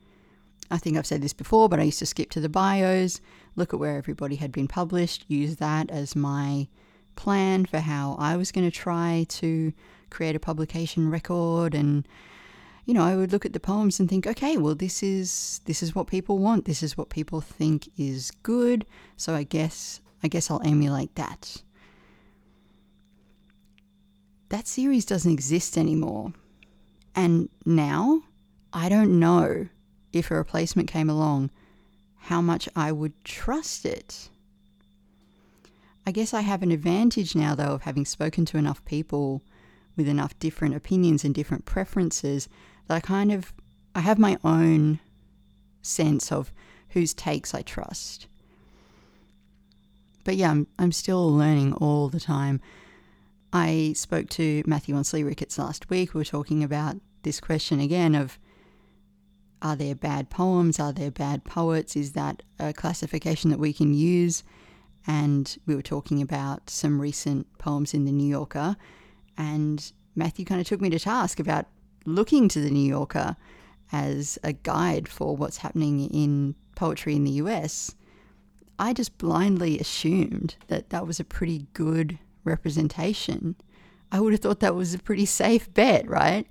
I 0.72 0.80
think 0.80 0.98
I've 0.98 1.06
said 1.06 1.22
this 1.22 1.32
before, 1.32 1.70
but 1.70 1.80
I 1.80 1.84
used 1.84 2.00
to 2.00 2.08
skip 2.08 2.32
to 2.32 2.40
the 2.40 2.50
bios, 2.50 3.22
look 3.56 3.72
at 3.72 3.80
where 3.80 3.98
everybody 3.98 4.38
had 4.38 4.52
been 4.52 4.68
published, 4.68 5.26
use 5.28 5.58
that 5.58 5.92
as 5.92 6.16
my 6.16 6.68
plan 7.16 7.68
for 7.68 7.82
how 7.82 8.16
I 8.18 8.36
was 8.36 8.52
going 8.52 8.66
to 8.66 8.76
try 8.76 9.28
to 9.30 9.72
create 10.10 10.36
a 10.36 10.40
publication 10.40 11.12
record 11.12 11.76
and 11.76 12.08
you 12.86 12.96
know, 12.96 13.04
I 13.04 13.16
would 13.16 13.32
look 13.32 13.46
at 13.46 13.54
the 13.54 13.60
poems 13.60 14.00
and 14.00 14.10
think, 14.10 14.26
okay, 14.26 14.58
well, 14.58 14.74
this 14.74 15.04
is 15.04 15.62
this 15.66 15.84
is 15.84 15.94
what 15.94 16.08
people 16.08 16.40
want. 16.40 16.66
This 16.66 16.82
is 16.82 16.98
what 16.98 17.10
people 17.10 17.42
think 17.42 17.90
is 17.96 18.32
good. 18.42 18.88
So 19.18 19.36
I 19.36 19.44
guess 19.44 20.02
I 20.24 20.28
guess 20.28 20.50
I'll 20.50 20.62
emulate 20.66 21.14
that. 21.14 21.62
That 24.56 24.70
series 24.70 25.04
doesn't 25.04 25.34
exist 25.34 25.78
anymore. 25.78 26.32
And 27.14 27.50
now 27.66 28.22
I 28.72 28.88
don't 28.88 29.20
know 29.20 29.68
if 30.14 30.32
a 30.32 30.36
replacement 30.36 30.88
came 30.88 31.10
along 31.10 31.50
how 32.16 32.40
much 32.40 32.70
I 32.74 32.94
would 32.94 33.22
trust 33.26 33.86
it. 33.86 34.30
I 36.08 36.12
guess 36.12 36.34
I 36.34 36.40
have 36.40 36.64
an 36.64 36.72
advantage 36.72 37.36
now, 37.36 37.54
though, 37.54 37.74
of 37.74 37.82
having 37.82 38.06
spoken 38.06 38.46
to 38.46 38.58
enough 38.58 38.86
people 38.86 39.42
with 39.98 40.08
enough 40.08 40.40
different 40.40 40.74
opinions 40.74 41.26
and 41.26 41.36
different 41.36 41.66
preferences 41.66 42.48
that 42.88 42.96
I 42.96 43.02
kind 43.02 43.34
of 43.34 43.54
I 43.94 44.00
have 44.00 44.18
my 44.18 44.38
own 44.42 45.02
sense 45.82 46.32
of 46.32 46.54
whose 46.92 47.14
takes 47.14 47.54
I 47.54 47.62
trust. 47.62 48.28
But 50.24 50.38
yeah, 50.38 50.52
I'm, 50.52 50.68
I'm 50.80 50.94
still 50.94 51.30
learning 51.30 51.74
all 51.74 52.08
the 52.08 52.22
time. 52.22 52.62
I 53.54 53.94
spoke 53.96 54.30
to 54.32 54.64
Matthew 54.66 54.96
on 54.96 55.04
Sleerickets 55.04 55.58
last 55.58 55.90
week. 55.90 56.14
We 56.14 56.20
were 56.20 56.26
talking 56.26 56.64
about 56.64 56.98
this 57.24 57.40
question 57.40 57.80
again 57.80 58.16
of 58.16 58.38
are 59.62 59.76
there 59.76 59.96
bad 59.96 60.30
poems? 60.30 60.80
Are 60.80 60.92
there 60.92 61.12
bad 61.12 61.44
poets? 61.44 61.96
Is 61.96 62.12
that 62.12 62.44
a 62.60 62.74
classification 62.74 63.50
that 63.50 63.60
we 63.60 63.74
can 63.74 63.94
use? 63.94 64.44
And 65.08 65.58
we 65.66 65.76
were 65.76 65.82
talking 65.82 66.22
about 66.22 66.70
some 66.70 67.00
recent 67.00 67.48
poems 67.58 67.94
in 67.94 68.06
the 68.06 68.12
New 68.12 68.28
Yorker. 68.28 68.76
And 69.38 69.92
Matthew 70.16 70.46
kind 70.46 70.62
of 70.62 70.68
took 70.68 70.82
me 70.82 70.90
to 70.90 71.00
task 71.00 71.40
about 71.40 71.68
looking 72.06 72.48
to 72.50 72.60
the 72.60 72.70
New 72.70 72.88
Yorker 72.88 73.36
as 73.92 74.38
a 74.44 74.54
guide 74.54 75.08
for 75.08 75.36
what's 75.36 75.58
happening 75.58 76.10
in 76.10 76.56
poetry 76.76 77.16
in 77.16 77.24
the 77.24 77.32
US, 77.32 77.96
I 78.78 78.94
just 78.94 79.18
blindly 79.18 79.80
assumed 79.80 80.56
that 80.68 80.90
that 80.90 81.08
was 81.08 81.20
a 81.20 81.24
pretty 81.24 81.68
good 81.74 82.20
representation. 82.46 83.56
I 84.12 84.20
would 84.20 84.34
have 84.34 84.42
thought 84.42 84.62
that 84.62 84.76
was 84.76 84.94
a 84.94 85.00
pretty 85.00 85.26
safe 85.26 85.74
bet, 85.74 86.08
right? 86.08 86.48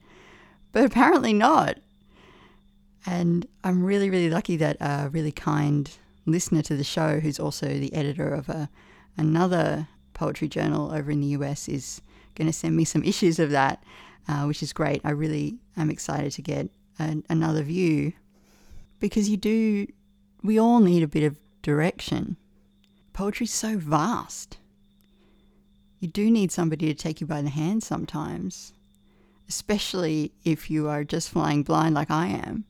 But 0.72 0.84
apparently 0.84 1.32
not. 1.32 1.78
And 3.06 3.46
I'm 3.62 3.84
really, 3.84 4.10
really 4.10 4.30
lucky 4.30 4.56
that 4.56 4.76
a 4.80 5.08
really 5.10 5.32
kind 5.32 5.90
listener 6.26 6.62
to 6.62 6.76
the 6.76 6.84
show, 6.84 7.20
who's 7.20 7.38
also 7.38 7.66
the 7.66 7.94
editor 7.94 8.28
of 8.28 8.48
a, 8.48 8.68
another 9.16 9.88
poetry 10.14 10.48
journal 10.48 10.92
over 10.92 11.10
in 11.10 11.20
the 11.20 11.28
US, 11.28 11.68
is 11.68 12.00
going 12.34 12.46
to 12.46 12.52
send 12.52 12.76
me 12.76 12.84
some 12.84 13.04
issues 13.04 13.38
of 13.38 13.50
that 13.50 13.82
uh, 14.28 14.44
which 14.44 14.62
is 14.62 14.72
great. 14.72 15.00
I 15.04 15.10
really 15.10 15.58
am 15.76 15.90
excited 15.90 16.32
to 16.32 16.42
get 16.42 16.68
an, 16.98 17.24
another 17.28 17.62
view 17.62 18.12
because 19.00 19.28
you 19.28 19.36
do, 19.36 19.86
we 20.42 20.58
all 20.58 20.80
need 20.80 21.02
a 21.02 21.08
bit 21.08 21.24
of 21.24 21.38
direction. 21.62 22.36
Poetry's 23.12 23.52
so 23.52 23.78
vast. 23.78 24.58
You 26.04 26.10
do 26.10 26.30
need 26.30 26.52
somebody 26.52 26.88
to 26.88 26.94
take 26.94 27.22
you 27.22 27.26
by 27.26 27.40
the 27.40 27.48
hand 27.48 27.82
sometimes, 27.82 28.74
especially 29.48 30.32
if 30.44 30.70
you 30.70 30.86
are 30.86 31.02
just 31.02 31.30
flying 31.30 31.62
blind 31.62 31.94
like 31.94 32.10
I 32.10 32.26
am. 32.26 32.66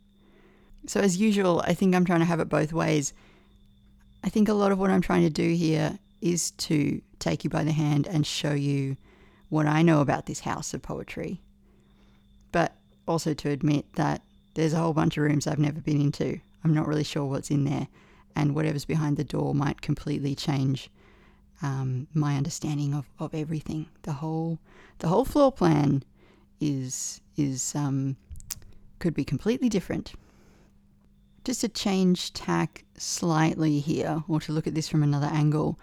So, 0.86 1.00
as 1.00 1.16
usual, 1.16 1.60
I 1.66 1.74
think 1.74 1.96
I'm 1.96 2.04
trying 2.04 2.20
to 2.20 2.26
have 2.26 2.38
it 2.38 2.48
both 2.48 2.72
ways. 2.72 3.12
I 4.22 4.28
think 4.28 4.48
a 4.48 4.54
lot 4.54 4.70
of 4.70 4.78
what 4.78 4.90
I'm 4.90 5.00
trying 5.00 5.22
to 5.22 5.30
do 5.30 5.48
here 5.52 5.98
is 6.20 6.52
to 6.52 7.02
take 7.18 7.42
you 7.42 7.50
by 7.50 7.64
the 7.64 7.72
hand 7.72 8.06
and 8.06 8.24
show 8.24 8.52
you 8.52 8.96
what 9.48 9.66
I 9.66 9.82
know 9.82 10.00
about 10.00 10.26
this 10.26 10.38
house 10.38 10.72
of 10.72 10.82
poetry, 10.82 11.40
but 12.52 12.76
also 13.08 13.34
to 13.34 13.50
admit 13.50 13.94
that 13.94 14.22
there's 14.54 14.74
a 14.74 14.78
whole 14.78 14.94
bunch 14.94 15.16
of 15.16 15.24
rooms 15.24 15.48
I've 15.48 15.58
never 15.58 15.80
been 15.80 16.00
into. 16.00 16.38
I'm 16.62 16.72
not 16.72 16.86
really 16.86 17.02
sure 17.02 17.24
what's 17.24 17.50
in 17.50 17.64
there, 17.64 17.88
and 18.36 18.54
whatever's 18.54 18.84
behind 18.84 19.16
the 19.16 19.24
door 19.24 19.56
might 19.56 19.82
completely 19.82 20.36
change 20.36 20.88
um, 21.62 22.06
my 22.14 22.36
understanding 22.36 22.94
of, 22.94 23.06
of 23.18 23.34
everything. 23.34 23.86
The 24.02 24.12
whole 24.12 24.58
the 24.98 25.08
whole 25.08 25.24
floor 25.24 25.52
plan 25.52 26.02
is 26.60 27.20
is 27.36 27.74
um, 27.74 28.16
could 28.98 29.14
be 29.14 29.24
completely 29.24 29.68
different. 29.68 30.14
Just 31.44 31.60
to 31.60 31.68
change 31.68 32.32
tack 32.32 32.84
slightly 32.96 33.78
here, 33.78 34.24
or 34.28 34.40
to 34.40 34.52
look 34.52 34.66
at 34.66 34.74
this 34.74 34.88
from 34.88 35.02
another 35.02 35.26
angle, 35.26 35.78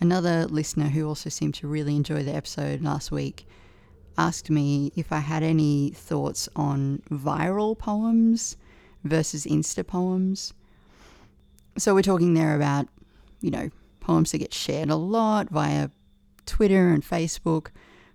Another 0.00 0.46
listener 0.46 0.88
who 0.88 1.06
also 1.06 1.28
seemed 1.28 1.54
to 1.56 1.68
really 1.68 1.94
enjoy 1.94 2.22
the 2.22 2.34
episode 2.34 2.80
last 2.80 3.12
week 3.12 3.46
asked 4.16 4.48
me 4.48 4.92
if 4.96 5.12
I 5.12 5.18
had 5.18 5.42
any 5.42 5.90
thoughts 5.90 6.48
on 6.56 7.02
viral 7.10 7.76
poems 7.76 8.56
versus 9.04 9.44
Insta 9.44 9.86
poems. 9.86 10.54
So 11.76 11.94
we're 11.94 12.02
talking 12.02 12.32
there 12.32 12.56
about, 12.56 12.88
you 13.42 13.50
know, 13.50 13.70
poems 14.00 14.32
that 14.32 14.38
get 14.38 14.54
shared 14.54 14.90
a 14.90 14.96
lot 14.96 15.50
via 15.50 15.90
Twitter 16.46 16.88
and 16.88 17.04
Facebook, 17.04 17.68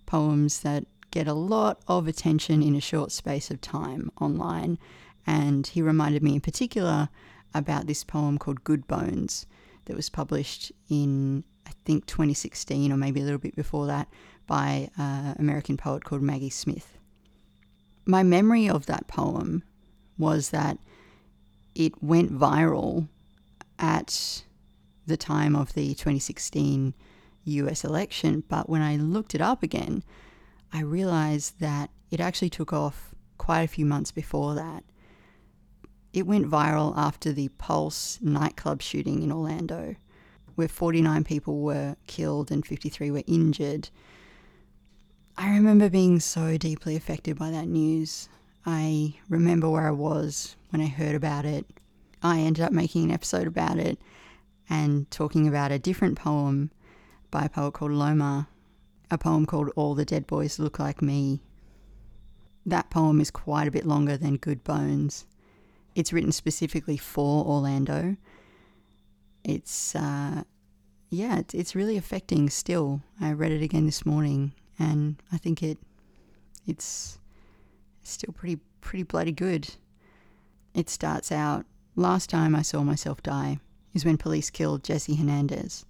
poems 0.05 0.61
that 0.61 0.85
get 1.11 1.27
a 1.27 1.33
lot 1.33 1.81
of 1.87 2.07
attention 2.07 2.61
in 2.61 2.75
a 2.75 2.81
short 2.81 3.11
space 3.11 3.49
of 3.49 3.61
time 3.61 4.11
online. 4.19 4.77
And 5.25 5.65
he 5.65 5.81
reminded 5.81 6.21
me 6.21 6.35
in 6.35 6.41
particular 6.41 7.09
about 7.53 7.87
this 7.87 8.03
poem 8.03 8.37
called 8.37 8.63
Good 8.63 8.85
Bones 8.87 9.45
that 9.85 9.95
was 9.95 10.09
published 10.09 10.71
in 10.89 11.43
I 11.67 11.71
think 11.83 12.05
2016 12.05 12.91
or 12.91 12.97
maybe 12.97 13.21
a 13.21 13.23
little 13.23 13.39
bit 13.39 13.55
before 13.55 13.87
that 13.87 14.07
by 14.45 14.89
an 14.97 15.35
American 15.39 15.77
poet 15.77 16.03
called 16.03 16.21
Maggie 16.21 16.49
Smith. 16.49 16.97
My 18.05 18.21
memory 18.21 18.69
of 18.69 18.85
that 18.85 19.07
poem 19.07 19.63
was 20.17 20.49
that 20.51 20.77
it 21.73 22.03
went 22.03 22.31
viral 22.31 23.07
at 23.79 24.43
the 25.05 25.17
time 25.17 25.55
of 25.55 25.73
the 25.73 25.89
2016 25.89 26.93
US 27.45 27.83
election, 27.83 28.43
but 28.47 28.69
when 28.69 28.81
I 28.81 28.95
looked 28.95 29.35
it 29.35 29.41
up 29.41 29.63
again, 29.63 30.03
I 30.73 30.81
realized 30.81 31.59
that 31.59 31.89
it 32.11 32.19
actually 32.19 32.49
took 32.49 32.73
off 32.73 33.13
quite 33.37 33.61
a 33.61 33.67
few 33.67 33.85
months 33.85 34.11
before 34.11 34.55
that. 34.55 34.83
It 36.13 36.25
went 36.25 36.49
viral 36.49 36.93
after 36.97 37.31
the 37.31 37.49
Pulse 37.49 38.19
nightclub 38.21 38.81
shooting 38.81 39.21
in 39.21 39.31
Orlando, 39.31 39.95
where 40.55 40.67
49 40.67 41.23
people 41.23 41.59
were 41.59 41.97
killed 42.07 42.51
and 42.51 42.65
53 42.65 43.11
were 43.11 43.23
injured. 43.27 43.89
I 45.37 45.49
remember 45.49 45.89
being 45.89 46.19
so 46.21 46.57
deeply 46.57 46.95
affected 46.95 47.37
by 47.37 47.51
that 47.51 47.67
news. 47.67 48.29
I 48.65 49.15
remember 49.29 49.69
where 49.69 49.87
I 49.87 49.91
was 49.91 50.55
when 50.69 50.81
I 50.81 50.87
heard 50.87 51.15
about 51.15 51.45
it. 51.45 51.65
I 52.23 52.39
ended 52.39 52.63
up 52.63 52.71
making 52.71 53.03
an 53.03 53.11
episode 53.11 53.45
about 53.45 53.77
it 53.77 53.99
and 54.69 55.09
talking 55.11 55.47
about 55.47 55.71
a 55.71 55.79
different 55.79 56.17
poem 56.17 56.71
by 57.31 57.45
a 57.45 57.49
poet 57.49 57.73
called 57.73 57.91
Loma, 57.91 58.47
a 59.11 59.17
poem 59.17 59.45
called 59.45 59.71
All 59.75 59.95
the 59.95 60.05
Dead 60.05 60.25
Boys 60.27 60.59
Look 60.59 60.79
Like 60.79 61.01
Me. 61.01 61.41
That 62.65 62.89
poem 62.89 63.21
is 63.21 63.29
quite 63.29 63.67
a 63.67 63.71
bit 63.71 63.85
longer 63.85 64.17
than 64.17 64.37
Good 64.37 64.63
Bones. 64.63 65.25
It's 65.93 66.11
written 66.11 66.31
specifically 66.31 66.97
for 66.97 67.45
Orlando. 67.45 68.17
It's, 69.43 69.95
uh, 69.95 70.43
yeah, 71.09 71.39
it's, 71.39 71.53
it's 71.53 71.75
really 71.75 71.97
affecting 71.97 72.49
still. 72.49 73.01
I 73.21 73.31
read 73.31 73.51
it 73.51 73.61
again 73.61 73.85
this 73.85 74.05
morning 74.05 74.53
and 74.79 75.21
I 75.31 75.37
think 75.37 75.61
it, 75.61 75.77
it's 76.65 77.19
still 78.01 78.33
pretty, 78.33 78.59
pretty 78.81 79.03
bloody 79.03 79.31
good. 79.31 79.75
It 80.73 80.89
starts 80.89 81.31
out, 81.31 81.65
last 81.95 82.29
time 82.29 82.55
I 82.55 82.63
saw 82.63 82.83
myself 82.83 83.21
die 83.21 83.59
is 83.95 84.05
when 84.05 84.17
police 84.17 84.51
killed 84.51 84.83
Jesse 84.83 85.15
Hernandez, 85.15 85.85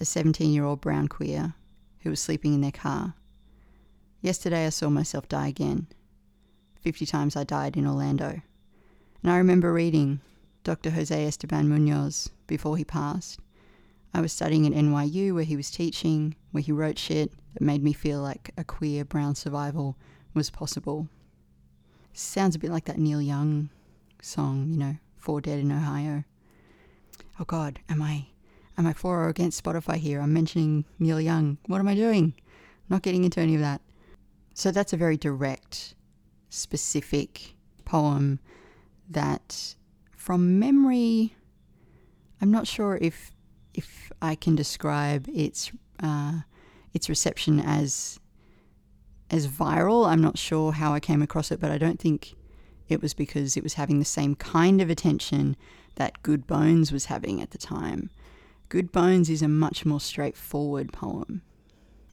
a 0.00 0.04
17 0.06 0.50
year 0.50 0.64
old 0.64 0.80
brown 0.80 1.08
queer 1.08 1.54
who 2.00 2.10
was 2.10 2.20
sleeping 2.20 2.54
in 2.54 2.60
their 2.62 2.72
car. 2.72 3.14
Yesterday 4.22 4.64
I 4.64 4.70
saw 4.70 4.88
myself 4.88 5.28
die 5.28 5.48
again. 5.48 5.88
50 6.80 7.04
times 7.04 7.36
I 7.36 7.42
died 7.44 7.76
in 7.76 7.86
Orlando. 7.86 8.40
And 9.22 9.32
I 9.32 9.36
remember 9.36 9.72
reading 9.72 10.20
Dr. 10.62 10.90
Jose 10.90 11.26
Esteban 11.26 11.68
Munoz 11.68 12.30
before 12.46 12.76
he 12.76 12.84
passed. 12.84 13.40
I 14.14 14.20
was 14.20 14.32
studying 14.32 14.64
at 14.66 14.72
NYU 14.72 15.34
where 15.34 15.44
he 15.44 15.56
was 15.56 15.70
teaching, 15.70 16.36
where 16.52 16.62
he 16.62 16.72
wrote 16.72 16.98
shit 16.98 17.32
that 17.54 17.62
made 17.62 17.82
me 17.82 17.92
feel 17.92 18.22
like 18.22 18.52
a 18.56 18.64
queer 18.64 19.04
brown 19.04 19.34
survival 19.34 19.96
was 20.34 20.50
possible. 20.50 21.08
Sounds 22.12 22.54
a 22.54 22.58
bit 22.60 22.70
like 22.70 22.84
that 22.84 22.98
Neil 22.98 23.20
Young 23.20 23.70
song, 24.22 24.68
you 24.70 24.76
know, 24.76 24.96
Four 25.16 25.40
Dead 25.40 25.58
in 25.58 25.72
Ohio. 25.72 26.24
Oh 27.40 27.44
God, 27.44 27.78
am 27.88 28.02
I 28.02 28.26
am 28.76 28.86
I 28.86 28.92
for 28.92 29.24
or 29.24 29.28
against 29.28 29.62
Spotify 29.62 29.96
here? 29.96 30.20
I'm 30.20 30.32
mentioning 30.32 30.84
Neil 30.98 31.20
Young. 31.20 31.58
What 31.66 31.78
am 31.78 31.86
I 31.86 31.94
doing? 31.94 32.34
Not 32.88 33.02
getting 33.02 33.24
into 33.24 33.40
any 33.40 33.54
of 33.54 33.60
that. 33.60 33.80
So 34.54 34.72
that's 34.72 34.92
a 34.92 34.96
very 34.96 35.16
direct, 35.16 35.94
specific 36.48 37.54
poem 37.84 38.40
that 39.08 39.76
from 40.16 40.58
memory 40.58 41.36
I'm 42.40 42.50
not 42.50 42.66
sure 42.66 42.98
if 43.00 43.30
if 43.72 44.10
I 44.20 44.34
can 44.34 44.56
describe 44.56 45.28
its 45.32 45.70
uh, 46.02 46.40
its 46.92 47.08
reception 47.08 47.60
as 47.60 48.18
as 49.30 49.46
viral. 49.46 50.08
I'm 50.08 50.20
not 50.20 50.38
sure 50.38 50.72
how 50.72 50.92
I 50.92 50.98
came 50.98 51.22
across 51.22 51.52
it, 51.52 51.60
but 51.60 51.70
I 51.70 51.78
don't 51.78 52.00
think 52.00 52.34
it 52.88 53.00
was 53.00 53.14
because 53.14 53.56
it 53.56 53.62
was 53.62 53.74
having 53.74 53.98
the 54.00 54.04
same 54.04 54.34
kind 54.34 54.80
of 54.80 54.90
attention 54.90 55.56
that 55.98 56.22
Good 56.22 56.46
Bones 56.46 56.92
was 56.92 57.06
having 57.06 57.42
at 57.42 57.50
the 57.50 57.58
time. 57.58 58.08
Good 58.68 58.92
Bones 58.92 59.28
is 59.28 59.42
a 59.42 59.48
much 59.48 59.84
more 59.84 60.00
straightforward 60.00 60.92
poem. 60.92 61.42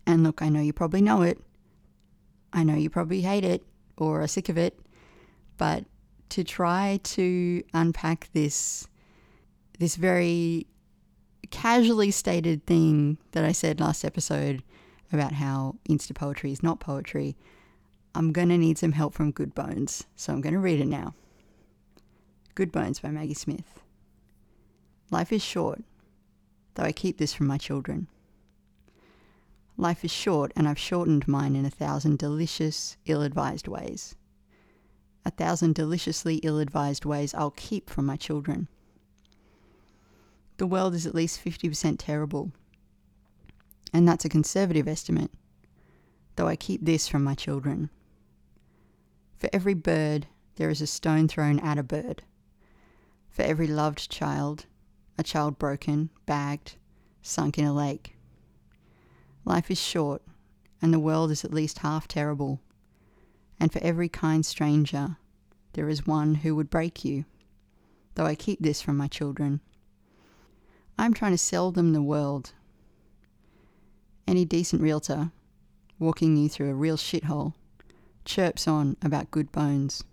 And 0.07 0.23
look, 0.23 0.41
I 0.41 0.49
know 0.49 0.59
you 0.59 0.73
probably 0.73 1.01
know 1.01 1.21
it. 1.21 1.39
I 2.51 2.63
know 2.63 2.73
you 2.73 2.89
probably 2.89 3.21
hate 3.21 3.45
it 3.45 3.63
or 3.95 4.23
are 4.23 4.27
sick 4.27 4.49
of 4.49 4.57
it, 4.57 4.79
but 5.57 5.85
to 6.29 6.43
try 6.43 6.99
to 7.03 7.63
unpack 7.73 8.29
this 8.33 8.87
this 9.77 9.97
very 9.97 10.65
casually 11.51 12.09
stated 12.09 12.65
thing 12.65 13.17
that 13.33 13.45
I 13.45 13.51
said 13.51 13.79
last 13.79 14.03
episode 14.03 14.63
about 15.11 15.33
how 15.33 15.75
insta 15.87 16.15
poetry 16.15 16.51
is 16.51 16.63
not 16.63 16.79
poetry, 16.79 17.35
I'm 18.15 18.31
going 18.31 18.49
to 18.49 18.57
need 18.57 18.77
some 18.77 18.93
help 18.93 19.13
from 19.13 19.31
Good 19.31 19.53
Bones, 19.53 20.05
so 20.15 20.33
I'm 20.33 20.41
going 20.41 20.53
to 20.53 20.59
read 20.59 20.79
it 20.79 20.87
now. 20.87 21.13
Good 22.55 22.71
Bones 22.71 23.01
by 23.01 23.11
Maggie 23.11 23.33
Smith. 23.33 23.81
Life 25.11 25.33
is 25.33 25.43
short, 25.43 25.83
though 26.75 26.83
I 26.83 26.93
keep 26.93 27.17
this 27.17 27.33
from 27.33 27.47
my 27.47 27.57
children. 27.57 28.07
Life 29.75 30.05
is 30.05 30.11
short, 30.11 30.53
and 30.55 30.65
I've 30.65 30.79
shortened 30.79 31.27
mine 31.27 31.57
in 31.57 31.65
a 31.65 31.69
thousand 31.69 32.17
delicious, 32.17 32.95
ill 33.07 33.23
advised 33.23 33.67
ways. 33.67 34.15
A 35.25 35.31
thousand 35.31 35.75
deliciously 35.75 36.37
ill 36.43 36.59
advised 36.59 37.03
ways 37.03 37.33
I'll 37.33 37.51
keep 37.51 37.89
from 37.89 38.05
my 38.05 38.15
children. 38.15 38.69
The 40.55 40.65
world 40.65 40.95
is 40.95 41.05
at 41.05 41.13
least 41.13 41.43
50% 41.43 41.97
terrible, 41.99 42.53
and 43.91 44.07
that's 44.07 44.23
a 44.23 44.29
conservative 44.29 44.87
estimate, 44.87 45.31
though 46.37 46.47
I 46.47 46.55
keep 46.55 46.85
this 46.85 47.05
from 47.05 47.21
my 47.21 47.35
children. 47.35 47.89
For 49.35 49.49
every 49.51 49.73
bird, 49.73 50.27
there 50.55 50.69
is 50.69 50.79
a 50.79 50.87
stone 50.87 51.27
thrown 51.27 51.59
at 51.59 51.77
a 51.77 51.83
bird. 51.83 52.23
For 53.35 53.41
every 53.41 53.67
loved 53.67 54.09
child, 54.09 54.65
a 55.17 55.23
child 55.23 55.59
broken, 55.59 56.09
bagged, 56.25 56.77
sunk 57.21 57.57
in 57.57 57.65
a 57.65 57.73
lake. 57.73 58.15
Life 59.43 59.69
is 59.69 59.77
short, 59.77 60.21
and 60.81 60.93
the 60.93 61.01
world 61.01 61.31
is 61.31 61.43
at 61.43 61.53
least 61.53 61.79
half 61.79 62.07
terrible. 62.07 62.61
And 63.59 63.73
for 63.73 63.83
every 63.83 64.07
kind 64.07 64.45
stranger, 64.45 65.17
there 65.73 65.89
is 65.89 66.07
one 66.07 66.35
who 66.35 66.55
would 66.55 66.69
break 66.69 67.03
you, 67.03 67.25
though 68.13 68.25
I 68.25 68.35
keep 68.35 68.61
this 68.61 68.81
from 68.81 68.95
my 68.95 69.09
children. 69.09 69.59
I'm 70.97 71.13
trying 71.13 71.33
to 71.33 71.37
sell 71.37 71.73
them 71.73 71.91
the 71.91 72.01
world. 72.01 72.53
Any 74.25 74.45
decent 74.45 74.81
realtor, 74.81 75.33
walking 75.99 76.37
you 76.37 76.47
through 76.47 76.71
a 76.71 76.73
real 76.73 76.95
shithole, 76.95 77.53
chirps 78.23 78.65
on 78.65 78.95
about 79.03 79.29
good 79.29 79.51
bones. 79.51 80.05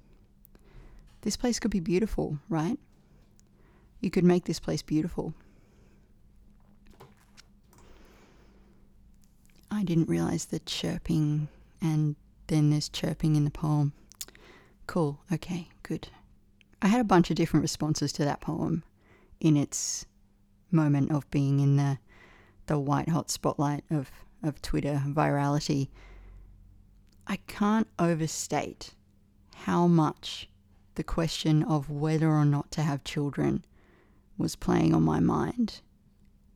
This 1.21 1.37
place 1.37 1.61
could 1.61 1.71
be 1.71 1.79
beautiful, 1.79 2.41
right? 2.49 2.81
You 4.03 4.11
could 4.11 4.25
make 4.25 4.45
this 4.45 4.59
place 4.59 4.83
beautiful. 4.83 5.33
I 9.71 9.85
didn't 9.85 10.09
realize 10.09 10.47
the 10.47 10.59
chirping 10.59 11.49
and 11.81 12.17
then 12.49 12.71
there's 12.71 12.89
chirping 12.89 13.37
in 13.37 13.45
the 13.45 13.51
poem. 13.51 13.93
Cool, 14.89 15.21
okay, 15.33 15.69
good. 15.85 16.09
I 16.83 16.89
had 16.89 17.01
a 17.01 17.05
bunch 17.05 17.31
of 17.31 17.37
different 17.37 17.63
responses 17.63 18.13
to 18.15 18.25
that 18.25 18.41
poem 18.41 18.83
in 19.41 19.57
its 19.57 20.05
moment 20.73 21.13
of 21.13 21.31
being 21.31 21.61
in 21.61 21.77
the 21.77 21.99
the 22.67 22.79
white 22.79 23.09
hot 23.09 23.31
spotlight 23.31 23.85
of, 23.91 24.11
of 24.43 24.63
Twitter 24.63 25.03
virality. 25.07 25.89
I 27.27 27.37
can't 27.47 27.89
overstate 27.99 28.95
how 29.55 29.87
much 29.87 30.49
the 30.95 31.03
question 31.03 31.63
of 31.63 31.91
whether 31.91 32.31
or 32.31 32.45
not 32.45 32.71
to 32.73 32.83
have 32.83 33.05
children 33.05 33.65
was 34.43 34.57
playing 34.57 34.93
on 34.95 35.03
my 35.03 35.21
mind 35.21 35.81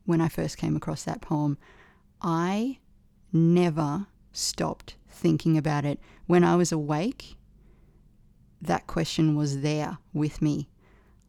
when 0.04 0.20
I 0.20 0.28
first 0.28 0.58
came 0.58 0.76
across 0.76 1.04
that 1.04 1.22
poem. 1.22 1.56
I 2.20 2.78
never 3.32 4.06
stopped 4.32 4.96
thinking 5.08 5.56
about 5.56 5.84
it. 5.84 5.98
When 6.26 6.44
I 6.44 6.56
was 6.56 6.72
awake, 6.72 7.36
that 8.60 8.86
question 8.86 9.36
was 9.36 9.60
there 9.60 9.98
with 10.12 10.42
me, 10.42 10.68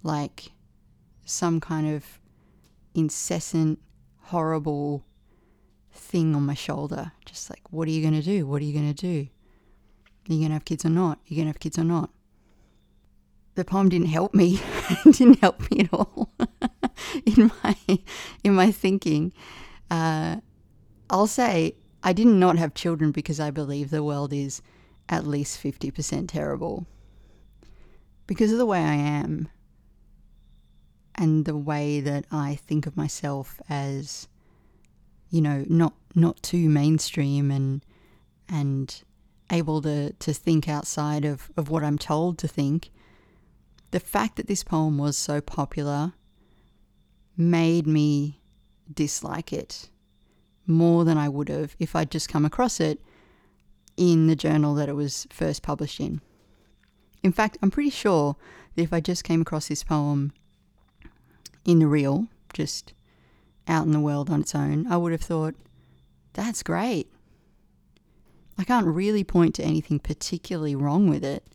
like 0.04 0.52
some 1.24 1.60
kind 1.60 1.88
of 1.96 2.20
incessant, 2.96 3.80
horrible 4.24 5.06
thing 5.92 6.36
on 6.36 6.44
my 6.44 6.56
shoulder. 6.56 7.12
Just 7.26 7.50
like, 7.50 7.62
what 7.72 7.88
are 7.88 7.92
you 7.92 8.02
going 8.02 8.20
to 8.20 8.22
do? 8.22 8.48
What 8.48 8.62
are 8.62 8.66
you 8.66 8.74
going 8.74 8.94
to 8.94 9.02
do? 9.02 9.28
Are 10.30 10.34
you 10.34 10.40
going 10.40 10.50
to 10.50 10.54
have 10.54 10.66
kids 10.66 10.86
or 10.86 10.90
not? 10.90 11.20
Are 11.20 11.28
you 11.28 11.36
going 11.36 11.46
to 11.46 11.52
have 11.52 11.60
kids 11.60 11.78
or 11.78 11.84
not? 11.84 12.10
The 13.58 13.66
poem 13.66 13.90
didn't 13.90 14.10
help 14.10 14.36
me. 14.36 14.60
it 15.04 15.16
didn't 15.16 15.40
help 15.40 15.60
me 15.72 15.80
at 15.80 15.92
all 15.92 16.30
in 17.26 17.52
my 17.64 17.76
in 18.44 18.54
my 18.54 18.72
thinking. 18.72 19.34
Uh, 19.90 20.38
I'll 21.10 21.26
say 21.26 21.74
I 22.04 22.14
did 22.14 22.28
not 22.28 22.60
have 22.60 22.76
children 22.76 23.12
because 23.12 23.40
I 23.40 23.50
believe 23.50 23.90
the 23.90 24.04
world 24.04 24.32
is 24.32 24.62
at 25.10 25.26
least 25.26 25.58
fifty 25.58 25.90
percent 25.90 26.30
terrible. 26.30 26.86
Because 28.28 28.52
of 28.52 28.60
the 28.60 28.66
way 28.68 28.78
I 28.78 28.94
am, 28.94 29.50
and 31.16 31.46
the 31.46 31.58
way 31.58 32.00
that 32.00 32.28
I 32.32 32.60
think 32.68 32.86
of 32.86 32.96
myself 32.96 33.60
as, 33.68 34.28
you 35.32 35.42
know, 35.42 35.66
not 35.68 35.96
not 36.14 36.44
too 36.44 36.70
mainstream 36.70 37.50
and 37.50 37.84
and 38.48 39.02
able 39.52 39.82
to, 39.82 40.14
to 40.14 40.32
think 40.32 40.70
outside 40.70 41.26
of, 41.26 41.50
of 41.58 41.70
what 41.70 41.84
I'm 41.84 41.98
told 41.98 42.38
to 42.40 42.48
think, 42.48 42.92
the 43.92 44.00
fact 44.00 44.36
that 44.36 44.48
this 44.48 44.64
poem 44.64 44.98
was 44.98 45.18
so 45.18 45.42
popular 45.42 46.14
made 47.36 47.88
me 47.88 48.40
dislike 48.94 49.54
it 49.54 49.90
more 50.66 51.06
than 51.06 51.18
I 51.18 51.30
would 51.30 51.50
have 51.50 51.76
if 51.80 51.96
I'd 51.96 52.12
just 52.12 52.30
come 52.30 52.46
across 52.46 52.80
it 52.80 53.00
in 53.96 54.28
the 54.28 54.36
journal 54.36 54.76
that 54.76 54.90
it 54.90 54.96
was 54.96 55.28
first 55.32 55.64
published 55.64 56.00
in. 56.00 56.22
In 57.24 57.32
fact, 57.32 57.58
I'm 57.62 57.72
pretty 57.72 57.90
sure 57.90 58.36
that 58.76 58.84
if 58.84 58.94
I 58.94 59.00
just 59.00 59.24
came 59.24 59.42
across 59.42 59.68
this 59.68 59.84
poem 59.84 60.34
in 61.66 61.80
the 61.80 61.88
real, 61.88 62.28
just 62.54 62.94
out 63.68 63.86
in 63.86 63.92
the 63.92 64.00
world 64.00 64.30
on 64.30 64.42
its 64.42 64.56
own, 64.56 64.88
I 64.88 64.98
would 64.98 65.12
have 65.12 65.22
thought, 65.22 65.56
that's 66.34 66.64
great. 66.64 67.12
I 68.58 68.64
can't 68.64 68.86
really 68.86 69.24
point 69.24 69.56
to 69.56 69.64
anything 69.64 70.00
particularly 70.00 70.76
wrong 70.76 71.10
with 71.10 71.24
it, 71.24 71.46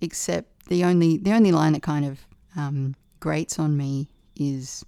except 0.00 0.59
the 0.70 0.84
only 0.84 1.18
the 1.18 1.32
only 1.32 1.52
line 1.52 1.74
that 1.74 1.82
kind 1.82 2.06
of 2.06 2.26
um, 2.56 2.94
grates 3.18 3.58
on 3.58 3.76
me 3.76 4.08
is 4.36 4.84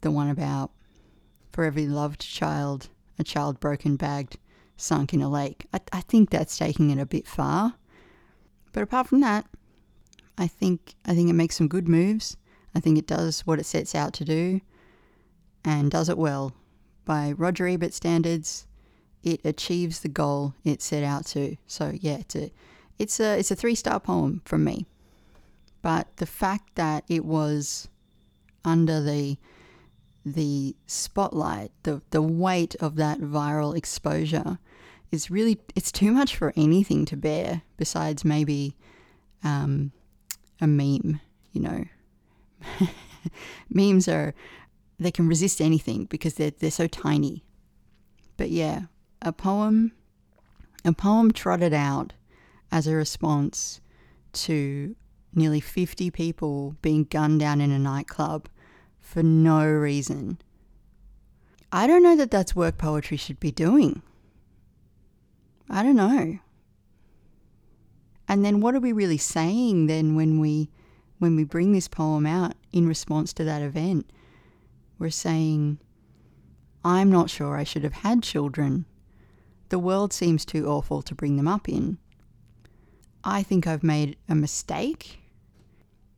the 0.00 0.10
one 0.10 0.30
about 0.30 0.70
for 1.52 1.64
every 1.64 1.86
loved 1.86 2.20
child, 2.20 2.88
a 3.18 3.24
child 3.24 3.58
broken, 3.58 3.96
bagged, 3.96 4.38
sunk 4.76 5.12
in 5.12 5.20
a 5.20 5.28
lake. 5.28 5.66
I, 5.74 5.80
I 5.92 6.00
think 6.02 6.30
that's 6.30 6.56
taking 6.56 6.90
it 6.90 6.98
a 6.98 7.04
bit 7.04 7.26
far, 7.26 7.74
but 8.72 8.84
apart 8.84 9.08
from 9.08 9.20
that, 9.20 9.46
I 10.38 10.46
think 10.46 10.94
I 11.04 11.14
think 11.14 11.28
it 11.28 11.34
makes 11.34 11.56
some 11.56 11.68
good 11.68 11.88
moves. 11.88 12.36
I 12.74 12.80
think 12.80 12.96
it 12.96 13.06
does 13.06 13.40
what 13.40 13.58
it 13.58 13.66
sets 13.66 13.96
out 13.96 14.12
to 14.14 14.24
do, 14.24 14.60
and 15.64 15.90
does 15.90 16.08
it 16.08 16.16
well. 16.16 16.52
By 17.04 17.32
Roger 17.32 17.66
Ebert 17.66 17.94
standards, 17.94 18.66
it 19.24 19.40
achieves 19.44 20.00
the 20.00 20.08
goal 20.08 20.54
it 20.62 20.82
set 20.82 21.02
out 21.02 21.26
to. 21.26 21.56
So 21.66 21.92
yeah, 21.98 22.18
it's 22.18 22.36
a 22.36 22.52
it's 22.98 23.20
a 23.20 23.38
it's 23.38 23.50
a 23.50 23.56
three 23.56 23.74
star 23.74 24.00
poem 24.00 24.42
from 24.44 24.64
me. 24.64 24.86
But 25.82 26.16
the 26.16 26.26
fact 26.26 26.74
that 26.74 27.04
it 27.08 27.24
was 27.24 27.88
under 28.64 29.00
the 29.00 29.38
the 30.24 30.76
spotlight, 30.86 31.70
the 31.84 32.02
the 32.10 32.22
weight 32.22 32.74
of 32.76 32.96
that 32.96 33.20
viral 33.20 33.76
exposure 33.76 34.58
is 35.10 35.30
really 35.30 35.58
it's 35.74 35.92
too 35.92 36.12
much 36.12 36.36
for 36.36 36.52
anything 36.56 37.04
to 37.06 37.16
bear 37.16 37.62
besides 37.76 38.24
maybe 38.24 38.76
um, 39.42 39.92
a 40.60 40.66
meme, 40.66 41.20
you 41.52 41.60
know. 41.60 41.84
Memes 43.70 44.08
are 44.08 44.34
they 44.98 45.10
can 45.10 45.28
resist 45.28 45.60
anything 45.60 46.04
because 46.06 46.34
they're 46.34 46.50
they're 46.50 46.70
so 46.70 46.86
tiny. 46.86 47.44
But 48.36 48.50
yeah, 48.50 48.82
a 49.22 49.32
poem 49.32 49.92
a 50.84 50.92
poem 50.92 51.32
trotted 51.32 51.72
out 51.72 52.12
as 52.70 52.86
a 52.86 52.94
response 52.94 53.80
to 54.32 54.94
nearly 55.34 55.60
50 55.60 56.10
people 56.10 56.76
being 56.82 57.04
gunned 57.04 57.40
down 57.40 57.60
in 57.60 57.70
a 57.70 57.78
nightclub 57.78 58.48
for 59.00 59.22
no 59.22 59.66
reason. 59.66 60.38
I 61.72 61.86
don't 61.86 62.02
know 62.02 62.16
that 62.16 62.30
that's 62.30 62.56
work 62.56 62.78
poetry 62.78 63.16
should 63.16 63.40
be 63.40 63.50
doing. 63.50 64.02
I 65.68 65.82
don't 65.82 65.96
know. 65.96 66.38
And 68.26 68.44
then 68.44 68.60
what 68.60 68.74
are 68.74 68.80
we 68.80 68.92
really 68.92 69.18
saying 69.18 69.86
then 69.86 70.14
when 70.14 70.38
we 70.38 70.70
when 71.18 71.34
we 71.34 71.44
bring 71.44 71.72
this 71.72 71.88
poem 71.88 72.26
out 72.26 72.54
in 72.72 72.86
response 72.86 73.32
to 73.34 73.44
that 73.44 73.62
event? 73.62 74.10
We're 74.98 75.10
saying 75.10 75.78
I'm 76.84 77.10
not 77.10 77.30
sure 77.30 77.56
I 77.56 77.64
should 77.64 77.84
have 77.84 77.92
had 77.92 78.22
children. 78.22 78.86
The 79.68 79.78
world 79.78 80.12
seems 80.12 80.44
too 80.44 80.66
awful 80.66 81.02
to 81.02 81.14
bring 81.14 81.36
them 81.36 81.48
up 81.48 81.68
in. 81.68 81.98
I 83.24 83.42
think 83.42 83.66
I've 83.66 83.82
made 83.82 84.16
a 84.28 84.34
mistake, 84.34 85.18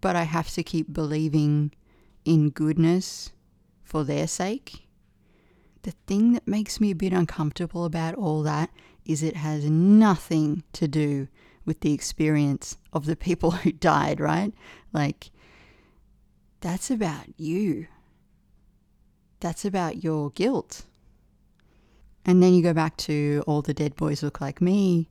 but 0.01 0.17
I 0.17 0.25
have 0.25 0.51
to 0.51 0.63
keep 0.63 0.93
believing 0.93 1.73
in 2.25 2.51
goodness 2.51 3.33
for 3.83 4.05
their 4.05 4.27
sake. 4.27 4.87
The 5.83 5.93
thing 6.07 6.35
that 6.35 6.47
makes 6.47 6.81
me 6.81 6.91
a 6.91 6.95
bit 6.95 7.13
uncomfortable 7.13 7.85
about 7.85 8.15
all 8.15 8.43
that 8.43 8.71
is 9.05 9.23
it 9.23 9.37
has 9.37 9.65
nothing 9.65 10.63
to 10.75 10.87
do 10.87 11.29
with 11.65 11.81
the 11.81 11.93
experience 11.93 12.77
of 12.93 13.07
the 13.07 13.17
people 13.17 13.51
who 13.63 13.73
died, 13.73 14.21
right? 14.21 14.53
Like, 14.93 15.31
that's 16.61 16.91
about 16.91 17.27
you. 17.39 17.87
That's 19.41 19.65
about 19.65 20.05
your 20.05 20.31
guilt. 20.31 20.85
And 22.25 22.43
then 22.43 22.53
you 22.53 22.63
go 22.63 22.75
back 22.75 22.99
to 22.99 23.43
all 23.47 23.63
the 23.63 23.73
dead 23.73 23.97
boys 23.97 24.23
look 24.23 24.41
like 24.41 24.61
me, 24.61 25.09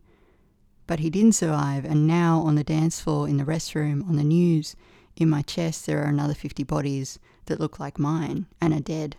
but 0.90 1.02
he 1.02 1.12
didn't 1.12 1.34
survive. 1.34 1.86
And 1.86 2.08
now 2.08 2.40
on 2.40 2.56
the 2.56 2.64
dance 2.64 3.00
floor, 3.00 3.30
in 3.30 3.38
the 3.38 3.44
restroom, 3.44 4.10
on 4.10 4.16
the 4.16 4.24
news, 4.24 4.76
in 5.16 5.30
my 5.30 5.44
chest, 5.44 5.86
there 5.86 6.02
are 6.02 6.10
another 6.10 6.34
50 6.34 6.64
bodies 6.64 7.20
that 7.46 7.60
look 7.60 7.80
like 7.80 8.00
mine 8.00 8.48
and 8.60 8.74
are 8.74 8.80
dead. 8.80 9.16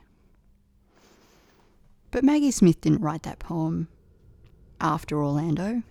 But 2.11 2.25
Maggie 2.25 2.51
Smith 2.51 2.81
didn't 2.81 3.03
write 3.03 3.23
that 3.23 3.39
poem 3.39 3.87
after 4.81 5.23
Orlando. 5.23 5.85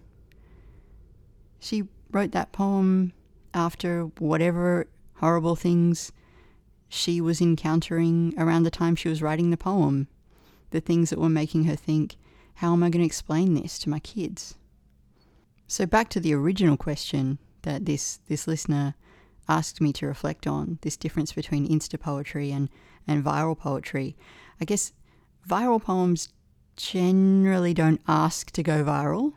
She 1.62 1.86
wrote 2.12 2.34
that 2.34 2.52
poem 2.52 3.14
after 3.54 4.08
whatever 4.20 4.86
horrible 5.20 5.56
things 5.56 6.12
she 6.90 7.22
was 7.22 7.40
encountering 7.40 8.34
around 8.38 8.64
the 8.64 8.70
time 8.70 8.98
she 8.98 9.08
was 9.08 9.22
writing 9.22 9.50
the 9.50 9.56
poem. 9.56 10.10
The 10.72 10.82
things 10.82 11.10
that 11.10 11.20
were 11.20 11.30
making 11.30 11.64
her 11.64 11.78
think, 11.78 12.18
how 12.56 12.74
am 12.74 12.84
I 12.84 12.90
going 12.90 13.02
to 13.02 13.06
explain 13.06 13.54
this 13.54 13.80
to 13.80 13.90
my 13.90 14.00
kids? 14.00 14.56
So 15.70 15.86
back 15.86 16.10
to 16.10 16.20
the 16.20 16.34
original 16.34 16.78
question 16.78 17.38
that 17.62 17.86
this, 17.86 18.22
this 18.28 18.48
listener 18.48 18.96
asked 19.48 19.80
me 19.80 19.94
to 19.94 20.08
reflect 20.08 20.48
on, 20.48 20.80
this 20.82 20.98
difference 20.98 21.32
between 21.32 21.70
insta 21.70 22.00
poetry 22.00 22.52
and, 22.52 22.70
and 23.08 23.24
viral 23.24 23.56
poetry. 23.56 24.18
I 24.60 24.66
guess 24.66 24.94
viral 25.48 25.80
poems 25.80 26.30
generally 26.76 27.76
don't 27.76 28.02
ask 28.08 28.50
to 28.54 28.64
go 28.64 28.84
viral. 28.84 29.34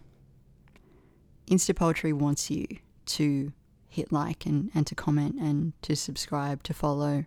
Insta 1.49 1.77
poetry 1.77 2.15
wants 2.15 2.51
you 2.51 2.67
to 3.05 3.53
hit 3.87 4.11
like 4.11 4.47
and, 4.47 4.71
and 4.75 4.87
to 4.87 4.95
comment 4.95 5.35
and 5.39 5.75
to 5.83 5.95
subscribe, 5.95 6.63
to 6.63 6.73
follow. 6.73 7.27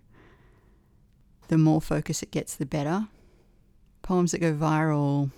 The 1.48 1.60
more 1.60 1.80
focus 1.80 2.24
it 2.24 2.32
gets, 2.32 2.56
the 2.56 2.66
better. 2.66 3.08
Poems 4.02 4.32
that 4.32 4.42
go 4.42 4.54
viral, 4.56 5.30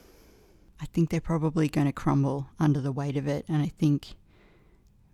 I 0.79 0.85
think 0.85 1.09
they're 1.09 1.21
probably 1.21 1.67
going 1.67 1.87
to 1.87 1.93
crumble 1.93 2.49
under 2.59 2.79
the 2.79 2.91
weight 2.91 3.17
of 3.17 3.27
it. 3.27 3.45
And 3.47 3.61
I 3.61 3.67
think 3.67 4.15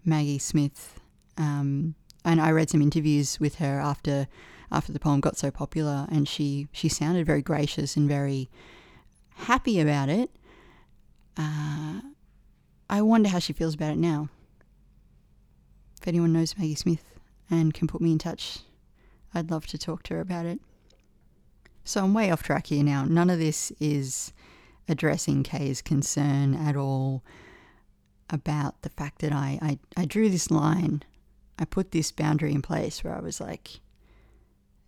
Maggie 0.04 0.39
Smith, 0.39 0.99
um, 1.38 1.95
and 2.26 2.41
I 2.41 2.52
read 2.52 2.69
some 2.69 2.82
interviews 2.82 3.39
with 3.39 3.56
her 3.56 3.80
after 3.80 4.28
after 4.71 4.91
the 4.91 4.99
poem 4.99 5.19
got 5.19 5.38
so 5.38 5.52
popular, 5.52 6.08
and 6.12 6.28
she 6.28 6.67
she 6.71 6.89
sounded 6.89 7.26
very 7.26 7.41
gracious 7.41 7.95
and 7.95 8.10
very 8.10 8.49
happy 9.36 9.80
about 9.80 10.10
it. 10.10 10.32
Uh, 11.38 12.02
I 12.89 13.02
wonder 13.02 13.30
how 13.30 13.39
she 13.39 13.54
feels 13.54 13.76
about 13.76 13.91
it 13.91 13.97
now. 13.97 14.30
If 16.02 16.08
anyone 16.08 16.34
knows 16.34 16.58
Maggie 16.58 16.76
Smith 16.76 17.13
and 17.49 17.73
can 17.73 17.88
put 17.88 18.02
me 18.02 18.12
in 18.12 18.17
touch, 18.17 18.60
I'd 19.34 19.52
love 19.52 19.65
to 19.67 19.78
talk 19.78 20.04
to 20.04 20.15
her 20.15 20.19
about 20.19 20.45
it. 20.45 20.60
So 21.86 22.04
I'm 22.04 22.13
way 22.13 22.32
off 22.32 22.43
track 22.43 22.67
here 22.67 22.84
now. 22.84 23.06
None 23.06 23.30
of 23.30 23.39
this 23.39 23.71
is 23.80 24.34
addressing 24.88 25.43
Kay's 25.43 25.82
concern 25.82 26.54
at 26.54 26.76
all 26.76 27.24
about 28.30 28.82
the 28.82 28.89
fact 28.89 29.19
that 29.19 29.32
I, 29.32 29.60
I, 29.62 29.80
I 30.02 30.06
drew 30.06 30.30
this 30.30 30.52
line. 30.52 31.04
I 31.60 31.65
put 31.65 31.91
this 31.91 32.12
boundary 32.12 32.52
in 32.52 32.62
place 32.62 33.04
where 33.04 33.15
I 33.15 33.22
was 33.22 33.39
like, 33.39 33.80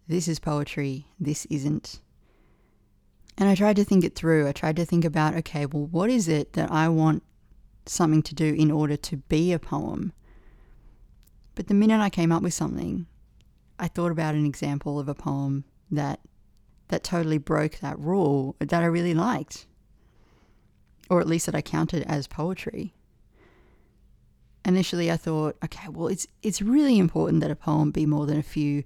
this 0.08 0.28
is 0.28 0.40
poetry, 0.40 1.08
this 1.20 1.46
isn't. 1.46 2.00
And 3.38 3.50
I 3.50 3.56
tried 3.56 3.76
to 3.76 3.84
think 3.84 4.04
it 4.04 4.16
through. 4.16 4.48
I 4.48 4.52
tried 4.52 4.78
to 4.78 4.86
think 4.86 5.04
about, 5.04 5.36
okay, 5.36 5.66
well, 5.66 5.88
what 5.88 6.10
is 6.10 6.28
it 6.28 6.54
that 6.54 6.72
I 6.72 6.88
want 6.90 7.24
something 7.86 8.24
to 8.24 8.36
do 8.36 8.54
in 8.54 8.72
order 8.72 8.96
to 8.96 9.18
be 9.18 9.52
a 9.52 9.60
poem? 9.60 10.14
But 11.54 11.68
the 11.68 11.74
minute 11.74 12.00
I 12.00 12.10
came 12.10 12.32
up 12.32 12.44
with 12.44 12.54
something, 12.54 13.08
I 13.78 13.88
thought 13.88 14.12
about 14.12 14.36
an 14.36 14.46
example 14.46 15.00
of 15.00 15.10
a 15.10 15.16
poem 15.16 15.66
that 15.92 16.20
that 16.88 17.04
totally 17.04 17.40
broke 17.40 17.80
that 17.80 17.98
rule 18.00 18.56
that 18.60 18.84
I 18.84 18.86
really 18.86 19.16
liked. 19.16 19.66
Or 21.10 21.22
at 21.22 21.28
least 21.28 21.46
that 21.46 21.56
I 21.56 21.62
counted 21.62 22.04
as 22.04 22.28
poetry. 22.28 22.94
Initially 24.64 25.12
I 25.12 25.18
thought, 25.18 25.58
okay, 25.64 25.88
well 25.90 26.08
it's 26.08 26.28
it's 26.42 26.62
really 26.62 26.98
important 26.98 27.42
that 27.42 27.52
a 27.52 27.56
poem 27.56 27.92
be 27.92 28.06
more 28.06 28.26
than 28.26 28.40
a 28.40 28.44
few 28.44 28.84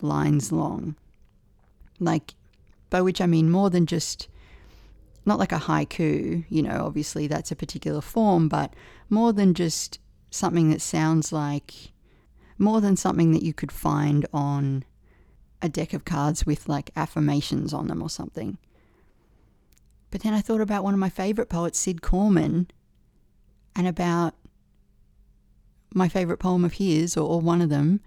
lines 0.00 0.52
long. 0.52 0.96
Like 1.98 2.34
by 2.90 3.00
which 3.00 3.20
I 3.20 3.26
mean 3.26 3.50
more 3.50 3.70
than 3.70 3.86
just 3.86 4.28
not 5.24 5.38
like 5.38 5.52
a 5.52 5.58
haiku, 5.58 6.44
you 6.48 6.62
know, 6.62 6.84
obviously 6.84 7.26
that's 7.26 7.52
a 7.52 7.56
particular 7.56 8.00
form, 8.00 8.48
but 8.48 8.74
more 9.08 9.32
than 9.32 9.54
just 9.54 9.98
something 10.30 10.70
that 10.70 10.80
sounds 10.80 11.32
like 11.32 11.92
more 12.58 12.80
than 12.80 12.96
something 12.96 13.32
that 13.32 13.42
you 13.42 13.52
could 13.52 13.72
find 13.72 14.26
on 14.32 14.84
a 15.60 15.68
deck 15.68 15.92
of 15.92 16.04
cards 16.04 16.44
with 16.44 16.68
like 16.68 16.90
affirmations 16.96 17.72
on 17.72 17.86
them 17.86 18.02
or 18.02 18.10
something. 18.10 18.58
But 20.12 20.22
then 20.22 20.32
I 20.32 20.40
thought 20.40 20.60
about 20.60 20.84
one 20.84 20.94
of 20.94 21.00
my 21.00 21.08
favorite 21.08 21.48
poets, 21.48 21.80
Cid 21.80 22.02
Corman, 22.02 22.68
and 23.74 23.88
about 23.88 24.34
my 25.92 26.08
favorite 26.08 26.38
poem 26.38 26.64
of 26.64 26.74
his, 26.74 27.16
or, 27.16 27.28
or 27.28 27.40
one 27.40 27.60
of 27.60 27.70
them. 27.70 27.98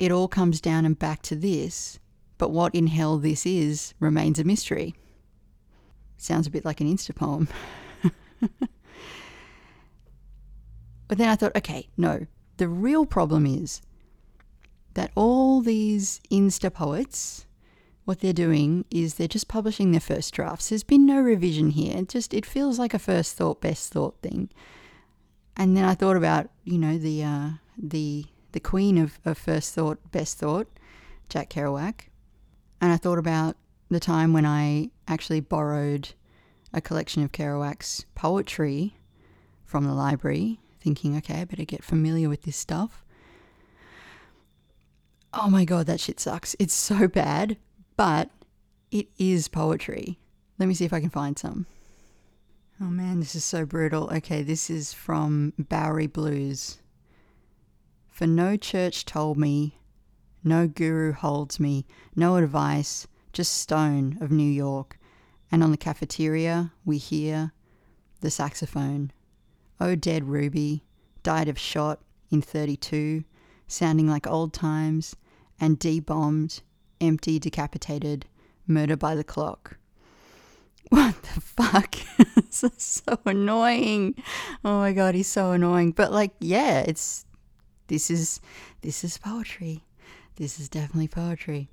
It 0.00 0.10
all 0.10 0.26
comes 0.26 0.60
down 0.60 0.84
and 0.84 0.98
back 0.98 1.22
to 1.22 1.36
this 1.36 2.00
but 2.38 2.52
what 2.52 2.74
in 2.74 2.86
hell 2.86 3.18
this 3.18 3.44
is 3.44 3.94
remains 3.98 4.38
a 4.38 4.44
mystery. 4.44 4.94
Sounds 6.16 6.46
a 6.46 6.50
bit 6.50 6.64
like 6.64 6.80
an 6.80 6.86
Insta 6.86 7.14
poem. 7.14 7.48
But 11.08 11.16
then 11.16 11.30
I 11.30 11.36
thought, 11.36 11.56
okay, 11.56 11.88
no. 11.96 12.26
The 12.58 12.68
real 12.68 13.06
problem 13.06 13.46
is 13.46 13.80
that 14.92 15.10
all 15.14 15.62
these 15.62 16.20
Insta 16.30 16.72
poets, 16.72 17.46
what 18.08 18.20
they're 18.20 18.32
doing 18.32 18.86
is 18.90 19.14
they're 19.14 19.28
just 19.28 19.48
publishing 19.48 19.90
their 19.90 20.00
first 20.00 20.32
drafts. 20.32 20.70
There's 20.70 20.82
been 20.82 21.04
no 21.04 21.20
revision 21.20 21.68
here. 21.68 21.94
It 21.94 22.08
just 22.08 22.32
it 22.32 22.46
feels 22.46 22.78
like 22.78 22.94
a 22.94 22.98
first 22.98 23.36
thought, 23.36 23.60
best 23.60 23.92
thought 23.92 24.16
thing. 24.22 24.48
And 25.58 25.76
then 25.76 25.84
I 25.84 25.94
thought 25.94 26.16
about, 26.16 26.48
you 26.64 26.78
know, 26.78 26.96
the 26.96 27.22
uh, 27.22 27.50
the 27.76 28.24
the 28.52 28.60
queen 28.60 28.96
of, 28.96 29.20
of 29.26 29.36
first 29.36 29.74
thought, 29.74 29.98
best 30.10 30.38
thought, 30.38 30.68
Jack 31.28 31.50
Kerouac. 31.50 32.08
And 32.80 32.90
I 32.90 32.96
thought 32.96 33.18
about 33.18 33.58
the 33.90 34.00
time 34.00 34.32
when 34.32 34.46
I 34.46 34.88
actually 35.06 35.40
borrowed 35.40 36.14
a 36.72 36.80
collection 36.80 37.22
of 37.22 37.32
Kerouac's 37.32 38.06
poetry 38.14 38.96
from 39.66 39.84
the 39.84 39.92
library, 39.92 40.60
thinking, 40.80 41.14
okay, 41.18 41.42
I 41.42 41.44
better 41.44 41.66
get 41.66 41.84
familiar 41.84 42.30
with 42.30 42.44
this 42.44 42.56
stuff. 42.56 43.04
Oh 45.34 45.50
my 45.50 45.66
god, 45.66 45.84
that 45.88 46.00
shit 46.00 46.18
sucks. 46.18 46.56
It's 46.58 46.72
so 46.72 47.06
bad, 47.06 47.58
but 47.98 48.30
it 48.92 49.08
is 49.18 49.48
poetry. 49.48 50.20
Let 50.56 50.66
me 50.68 50.74
see 50.74 50.84
if 50.84 50.92
I 50.92 51.00
can 51.00 51.10
find 51.10 51.36
some. 51.36 51.66
Oh 52.80 52.84
man, 52.84 53.18
this 53.18 53.34
is 53.34 53.44
so 53.44 53.66
brutal. 53.66 54.08
Okay, 54.14 54.42
this 54.42 54.70
is 54.70 54.92
from 54.92 55.52
Bowery 55.58 56.06
Blues. 56.06 56.78
For 58.06 58.24
no 58.24 58.56
church 58.56 59.04
told 59.04 59.36
me, 59.36 59.80
no 60.44 60.68
guru 60.68 61.12
holds 61.12 61.58
me, 61.58 61.86
no 62.14 62.36
advice, 62.36 63.08
just 63.32 63.54
stone 63.54 64.16
of 64.20 64.30
New 64.30 64.48
York. 64.48 64.96
And 65.50 65.64
on 65.64 65.72
the 65.72 65.76
cafeteria, 65.76 66.72
we 66.84 66.98
hear 66.98 67.52
the 68.20 68.30
saxophone. 68.30 69.10
Oh, 69.80 69.96
dead 69.96 70.28
Ruby, 70.28 70.84
died 71.24 71.48
of 71.48 71.58
shot 71.58 72.00
in 72.30 72.42
32, 72.42 73.24
sounding 73.66 74.08
like 74.08 74.26
old 74.28 74.52
times, 74.52 75.16
and 75.60 75.80
debombed, 75.80 76.60
empty, 77.00 77.38
decapitated, 77.38 78.26
murder 78.66 78.96
by 78.96 79.14
the 79.14 79.24
clock. 79.24 79.76
What 80.90 81.22
the 81.22 81.40
fuck? 81.42 81.96
this 82.36 82.64
is 82.64 82.82
so 82.82 83.18
annoying. 83.26 84.14
Oh 84.64 84.78
my 84.78 84.94
god, 84.94 85.14
he's 85.14 85.26
so 85.26 85.50
annoying. 85.52 85.92
But 85.92 86.12
like, 86.12 86.32
yeah, 86.40 86.80
it's 86.80 87.26
this 87.88 88.10
is 88.10 88.40
this 88.80 89.04
is 89.04 89.18
poetry. 89.18 89.84
This 90.36 90.58
is 90.58 90.70
definitely 90.70 91.08
poetry. 91.08 91.68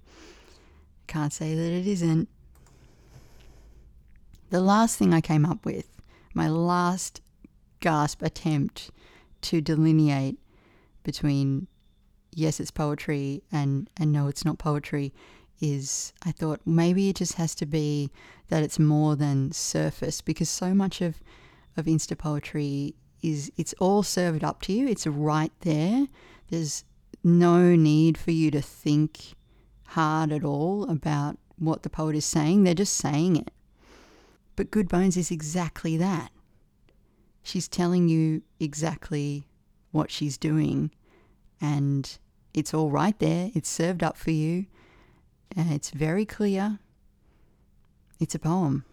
Can't 1.07 1.31
say 1.31 1.55
that 1.55 1.71
it 1.71 1.87
isn't. 1.87 2.27
The 4.49 4.59
last 4.59 4.97
thing 4.97 5.13
I 5.13 5.21
came 5.21 5.45
up 5.45 5.65
with, 5.65 6.01
my 6.33 6.49
last 6.49 7.21
gasp 7.79 8.21
attempt 8.21 8.91
to 9.41 9.61
delineate 9.61 10.39
between 11.03 11.67
yes, 12.35 12.59
it's 12.59 12.71
poetry 12.71 13.41
and, 13.51 13.89
and 13.97 14.11
no, 14.11 14.27
it's 14.27 14.45
not 14.45 14.59
poetry 14.59 15.13
is 15.61 16.13
I 16.23 16.31
thought 16.31 16.61
maybe 16.65 17.09
it 17.09 17.15
just 17.15 17.35
has 17.35 17.55
to 17.55 17.65
be 17.65 18.11
that 18.49 18.61
it's 18.61 18.77
more 18.77 19.15
than 19.15 19.51
surface 19.51 20.21
because 20.21 20.49
so 20.49 20.73
much 20.73 21.01
of, 21.01 21.21
of 21.77 21.85
Insta 21.85 22.17
poetry 22.17 22.93
is 23.21 23.51
it's 23.57 23.73
all 23.79 24.03
served 24.03 24.43
up 24.43 24.61
to 24.63 24.73
you. 24.73 24.87
It's 24.87 25.07
right 25.07 25.51
there. 25.61 26.07
There's 26.49 26.83
no 27.23 27.75
need 27.75 28.17
for 28.17 28.31
you 28.31 28.51
to 28.51 28.61
think 28.61 29.33
hard 29.87 30.31
at 30.31 30.43
all 30.43 30.89
about 30.89 31.37
what 31.57 31.83
the 31.83 31.89
poet 31.89 32.15
is 32.15 32.25
saying. 32.25 32.63
They're 32.63 32.73
just 32.73 32.95
saying 32.95 33.37
it. 33.37 33.51
But 34.55 34.71
Good 34.71 34.87
Bones 34.87 35.17
is 35.17 35.31
exactly 35.31 35.97
that. 35.97 36.31
She's 37.43 37.67
telling 37.67 38.07
you 38.07 38.41
exactly 38.59 39.47
what 39.91 40.11
she's 40.11 40.37
doing, 40.37 40.91
and 41.61 42.17
it's 42.55 42.73
all 42.73 42.89
right 42.89 43.17
there. 43.19 43.51
It's 43.53 43.69
served 43.69 44.01
up 44.01 44.15
for 44.17 44.31
you, 44.31 44.65
and 45.55 45.71
it's 45.71 45.89
very 45.89 46.25
clear. 46.25 46.79
It's 48.19 48.33
a 48.33 48.39
poem. 48.39 48.85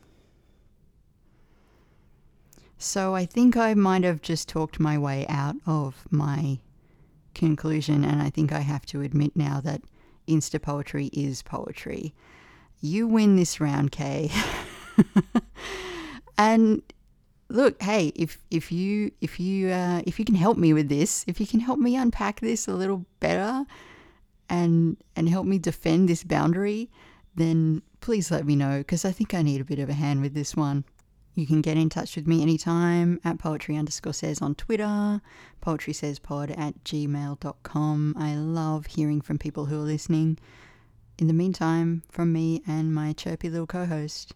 So 2.77 3.15
I 3.15 3.25
think 3.25 3.57
I 3.57 3.75
might 3.75 4.03
have 4.03 4.21
just 4.21 4.49
talked 4.49 4.81
my 4.81 4.99
way 4.99 5.25
out 5.29 5.55
of 5.65 6.05
my 6.11 6.59
conclusion, 7.35 8.05
and 8.05 8.21
I 8.21 8.31
think 8.31 8.53
I 8.53 8.61
have 8.61 8.85
to 8.87 9.01
admit 9.01 9.37
now 9.37 9.61
that 9.61 9.83
Insta 10.27 10.61
poetry 10.61 11.07
is 11.13 11.43
poetry. 11.43 12.13
You 12.81 13.07
win 13.07 13.37
this 13.37 13.61
round, 13.61 13.93
Kay. 13.93 14.33
and 16.37 16.83
look, 17.53 17.81
hey, 17.83 18.13
if 18.17 18.39
if 18.51 18.73
you 18.73 19.13
if 19.21 19.39
you 19.39 19.69
uh, 19.71 20.03
if 20.07 20.19
you 20.19 20.25
can 20.25 20.35
help 20.35 20.57
me 20.57 20.73
with 20.73 20.89
this, 20.89 21.25
if 21.27 21.41
you 21.41 21.47
can 21.47 21.61
help 21.61 21.79
me 21.79 21.97
unpack 21.97 22.41
this 22.41 22.67
a 22.67 22.75
little 22.75 23.05
better, 23.21 23.65
and 24.49 24.97
and 25.17 25.29
help 25.29 25.47
me 25.47 25.59
defend 25.59 26.09
this 26.09 26.25
boundary, 26.25 26.91
then 27.35 27.83
please 28.01 28.31
let 28.31 28.47
me 28.47 28.57
know 28.57 28.79
because 28.79 29.05
I 29.05 29.13
think 29.13 29.35
I 29.35 29.43
need 29.43 29.61
a 29.61 29.65
bit 29.65 29.79
of 29.79 29.89
a 29.89 29.95
hand 29.95 30.23
with 30.23 30.35
this 30.35 30.57
one. 30.57 30.85
You 31.35 31.47
can 31.47 31.63
get 31.63 31.79
in 31.79 31.89
touch 31.89 32.15
with 32.15 32.27
me 32.27 32.43
anytime 32.43 33.19
at 33.25 33.39
poetry 33.39 33.77
underscore 33.77 34.13
says 34.13 34.43
on 34.43 34.55
Twitter, 34.55 35.23
poetry 35.63 35.95
says 35.95 36.19
pod 36.19 36.51
at 36.51 36.85
gmail.com. 36.85 38.15
I 38.19 38.35
love 38.35 38.87
hearing 38.87 39.23
from 39.23 39.39
people 39.39 39.67
who 39.67 39.79
are 39.79 39.85
listening. 39.85 40.39
In 41.19 41.29
the 41.29 41.33
meantime, 41.33 42.03
from 42.11 42.33
me 42.33 42.63
and 42.67 42.95
my 42.95 43.15
chirpy 43.15 43.49
little 43.49 43.67
co 43.67 43.87
host, 43.87 44.35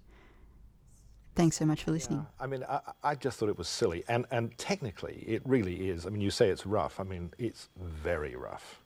thanks 1.37 1.57
so 1.57 1.65
much 1.65 1.85
for 1.85 1.93
listening. 1.93 2.21
Yeah, 2.21 2.45
I 2.45 2.47
mean, 2.49 2.65
I, 2.69 2.81
I 3.05 3.15
just 3.15 3.39
thought 3.39 3.49
it 3.49 3.59
was 3.59 3.69
silly. 3.69 4.03
And, 4.09 4.25
and 4.33 4.57
technically, 4.59 5.23
it 5.27 5.43
really 5.45 5.91
is. 5.91 6.07
I 6.07 6.11
mean, 6.11 6.21
you 6.23 6.31
say 6.31 6.49
it's 6.49 6.67
rough. 6.67 6.99
I 6.99 7.05
mean, 7.05 7.33
it's 7.39 7.69
very 7.79 8.35
rough. 8.35 8.81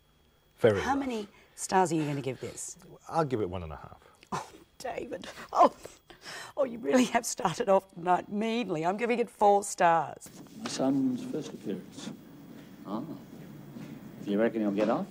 Very 0.59 0.81
How 0.81 0.91
rough. 0.91 0.99
many 0.99 1.29
stars 1.55 1.93
are 1.93 1.95
you 1.95 2.03
going 2.05 2.17
to 2.17 2.23
give 2.23 2.41
this? 2.41 2.77
I'll 3.09 3.25
give 3.25 3.41
it 3.41 3.49
one 3.49 3.63
and 3.63 3.73
a 3.73 3.77
half. 3.77 4.01
Oh, 4.33 4.47
David. 4.79 5.27
Oh, 5.53 5.73
oh, 6.57 6.65
you 6.65 6.79
really 6.79 7.05
have 7.05 7.27
started 7.27 7.69
off 7.69 7.93
tonight 7.95 8.31
meanly. 8.31 8.87
I'm 8.87 8.97
giving 8.97 9.19
it 9.19 9.29
four 9.29 9.63
stars. 9.65 10.31
My 10.63 10.69
son's 10.69 11.23
first 11.25 11.53
appearance. 11.53 12.11
Ah. 12.87 13.03
Do 14.25 14.31
you 14.31 14.41
reckon 14.41 14.61
he'll 14.63 14.71
get 14.71 14.89
off? 14.89 15.07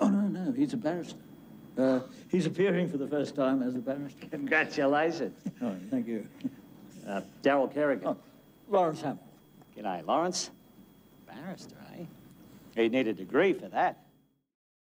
Oh, 0.00 0.08
no, 0.08 0.22
no, 0.22 0.52
he's 0.52 0.72
a 0.72 0.76
barrister. 0.76 1.16
Uh, 1.76 2.00
he's 2.30 2.46
appearing 2.46 2.88
for 2.88 2.98
the 2.98 3.06
first 3.06 3.34
time 3.34 3.62
as 3.62 3.74
a 3.74 3.78
barrister. 3.78 4.26
Congratulations. 4.30 5.36
Oh, 5.62 5.74
thank 5.90 6.06
you. 6.06 6.26
Uh, 7.06 7.20
Daryl 7.42 7.72
Kerrigan. 7.72 8.06
Oh, 8.08 8.16
Lawrence 8.68 9.02
Hammill. 9.02 9.18
G'day, 9.76 10.06
Lawrence. 10.06 10.50
Barrister, 11.26 11.76
eh? 11.98 12.04
He'd 12.76 12.92
need 12.92 13.08
a 13.08 13.12
degree 13.12 13.52
for 13.52 13.68
that. 13.68 14.03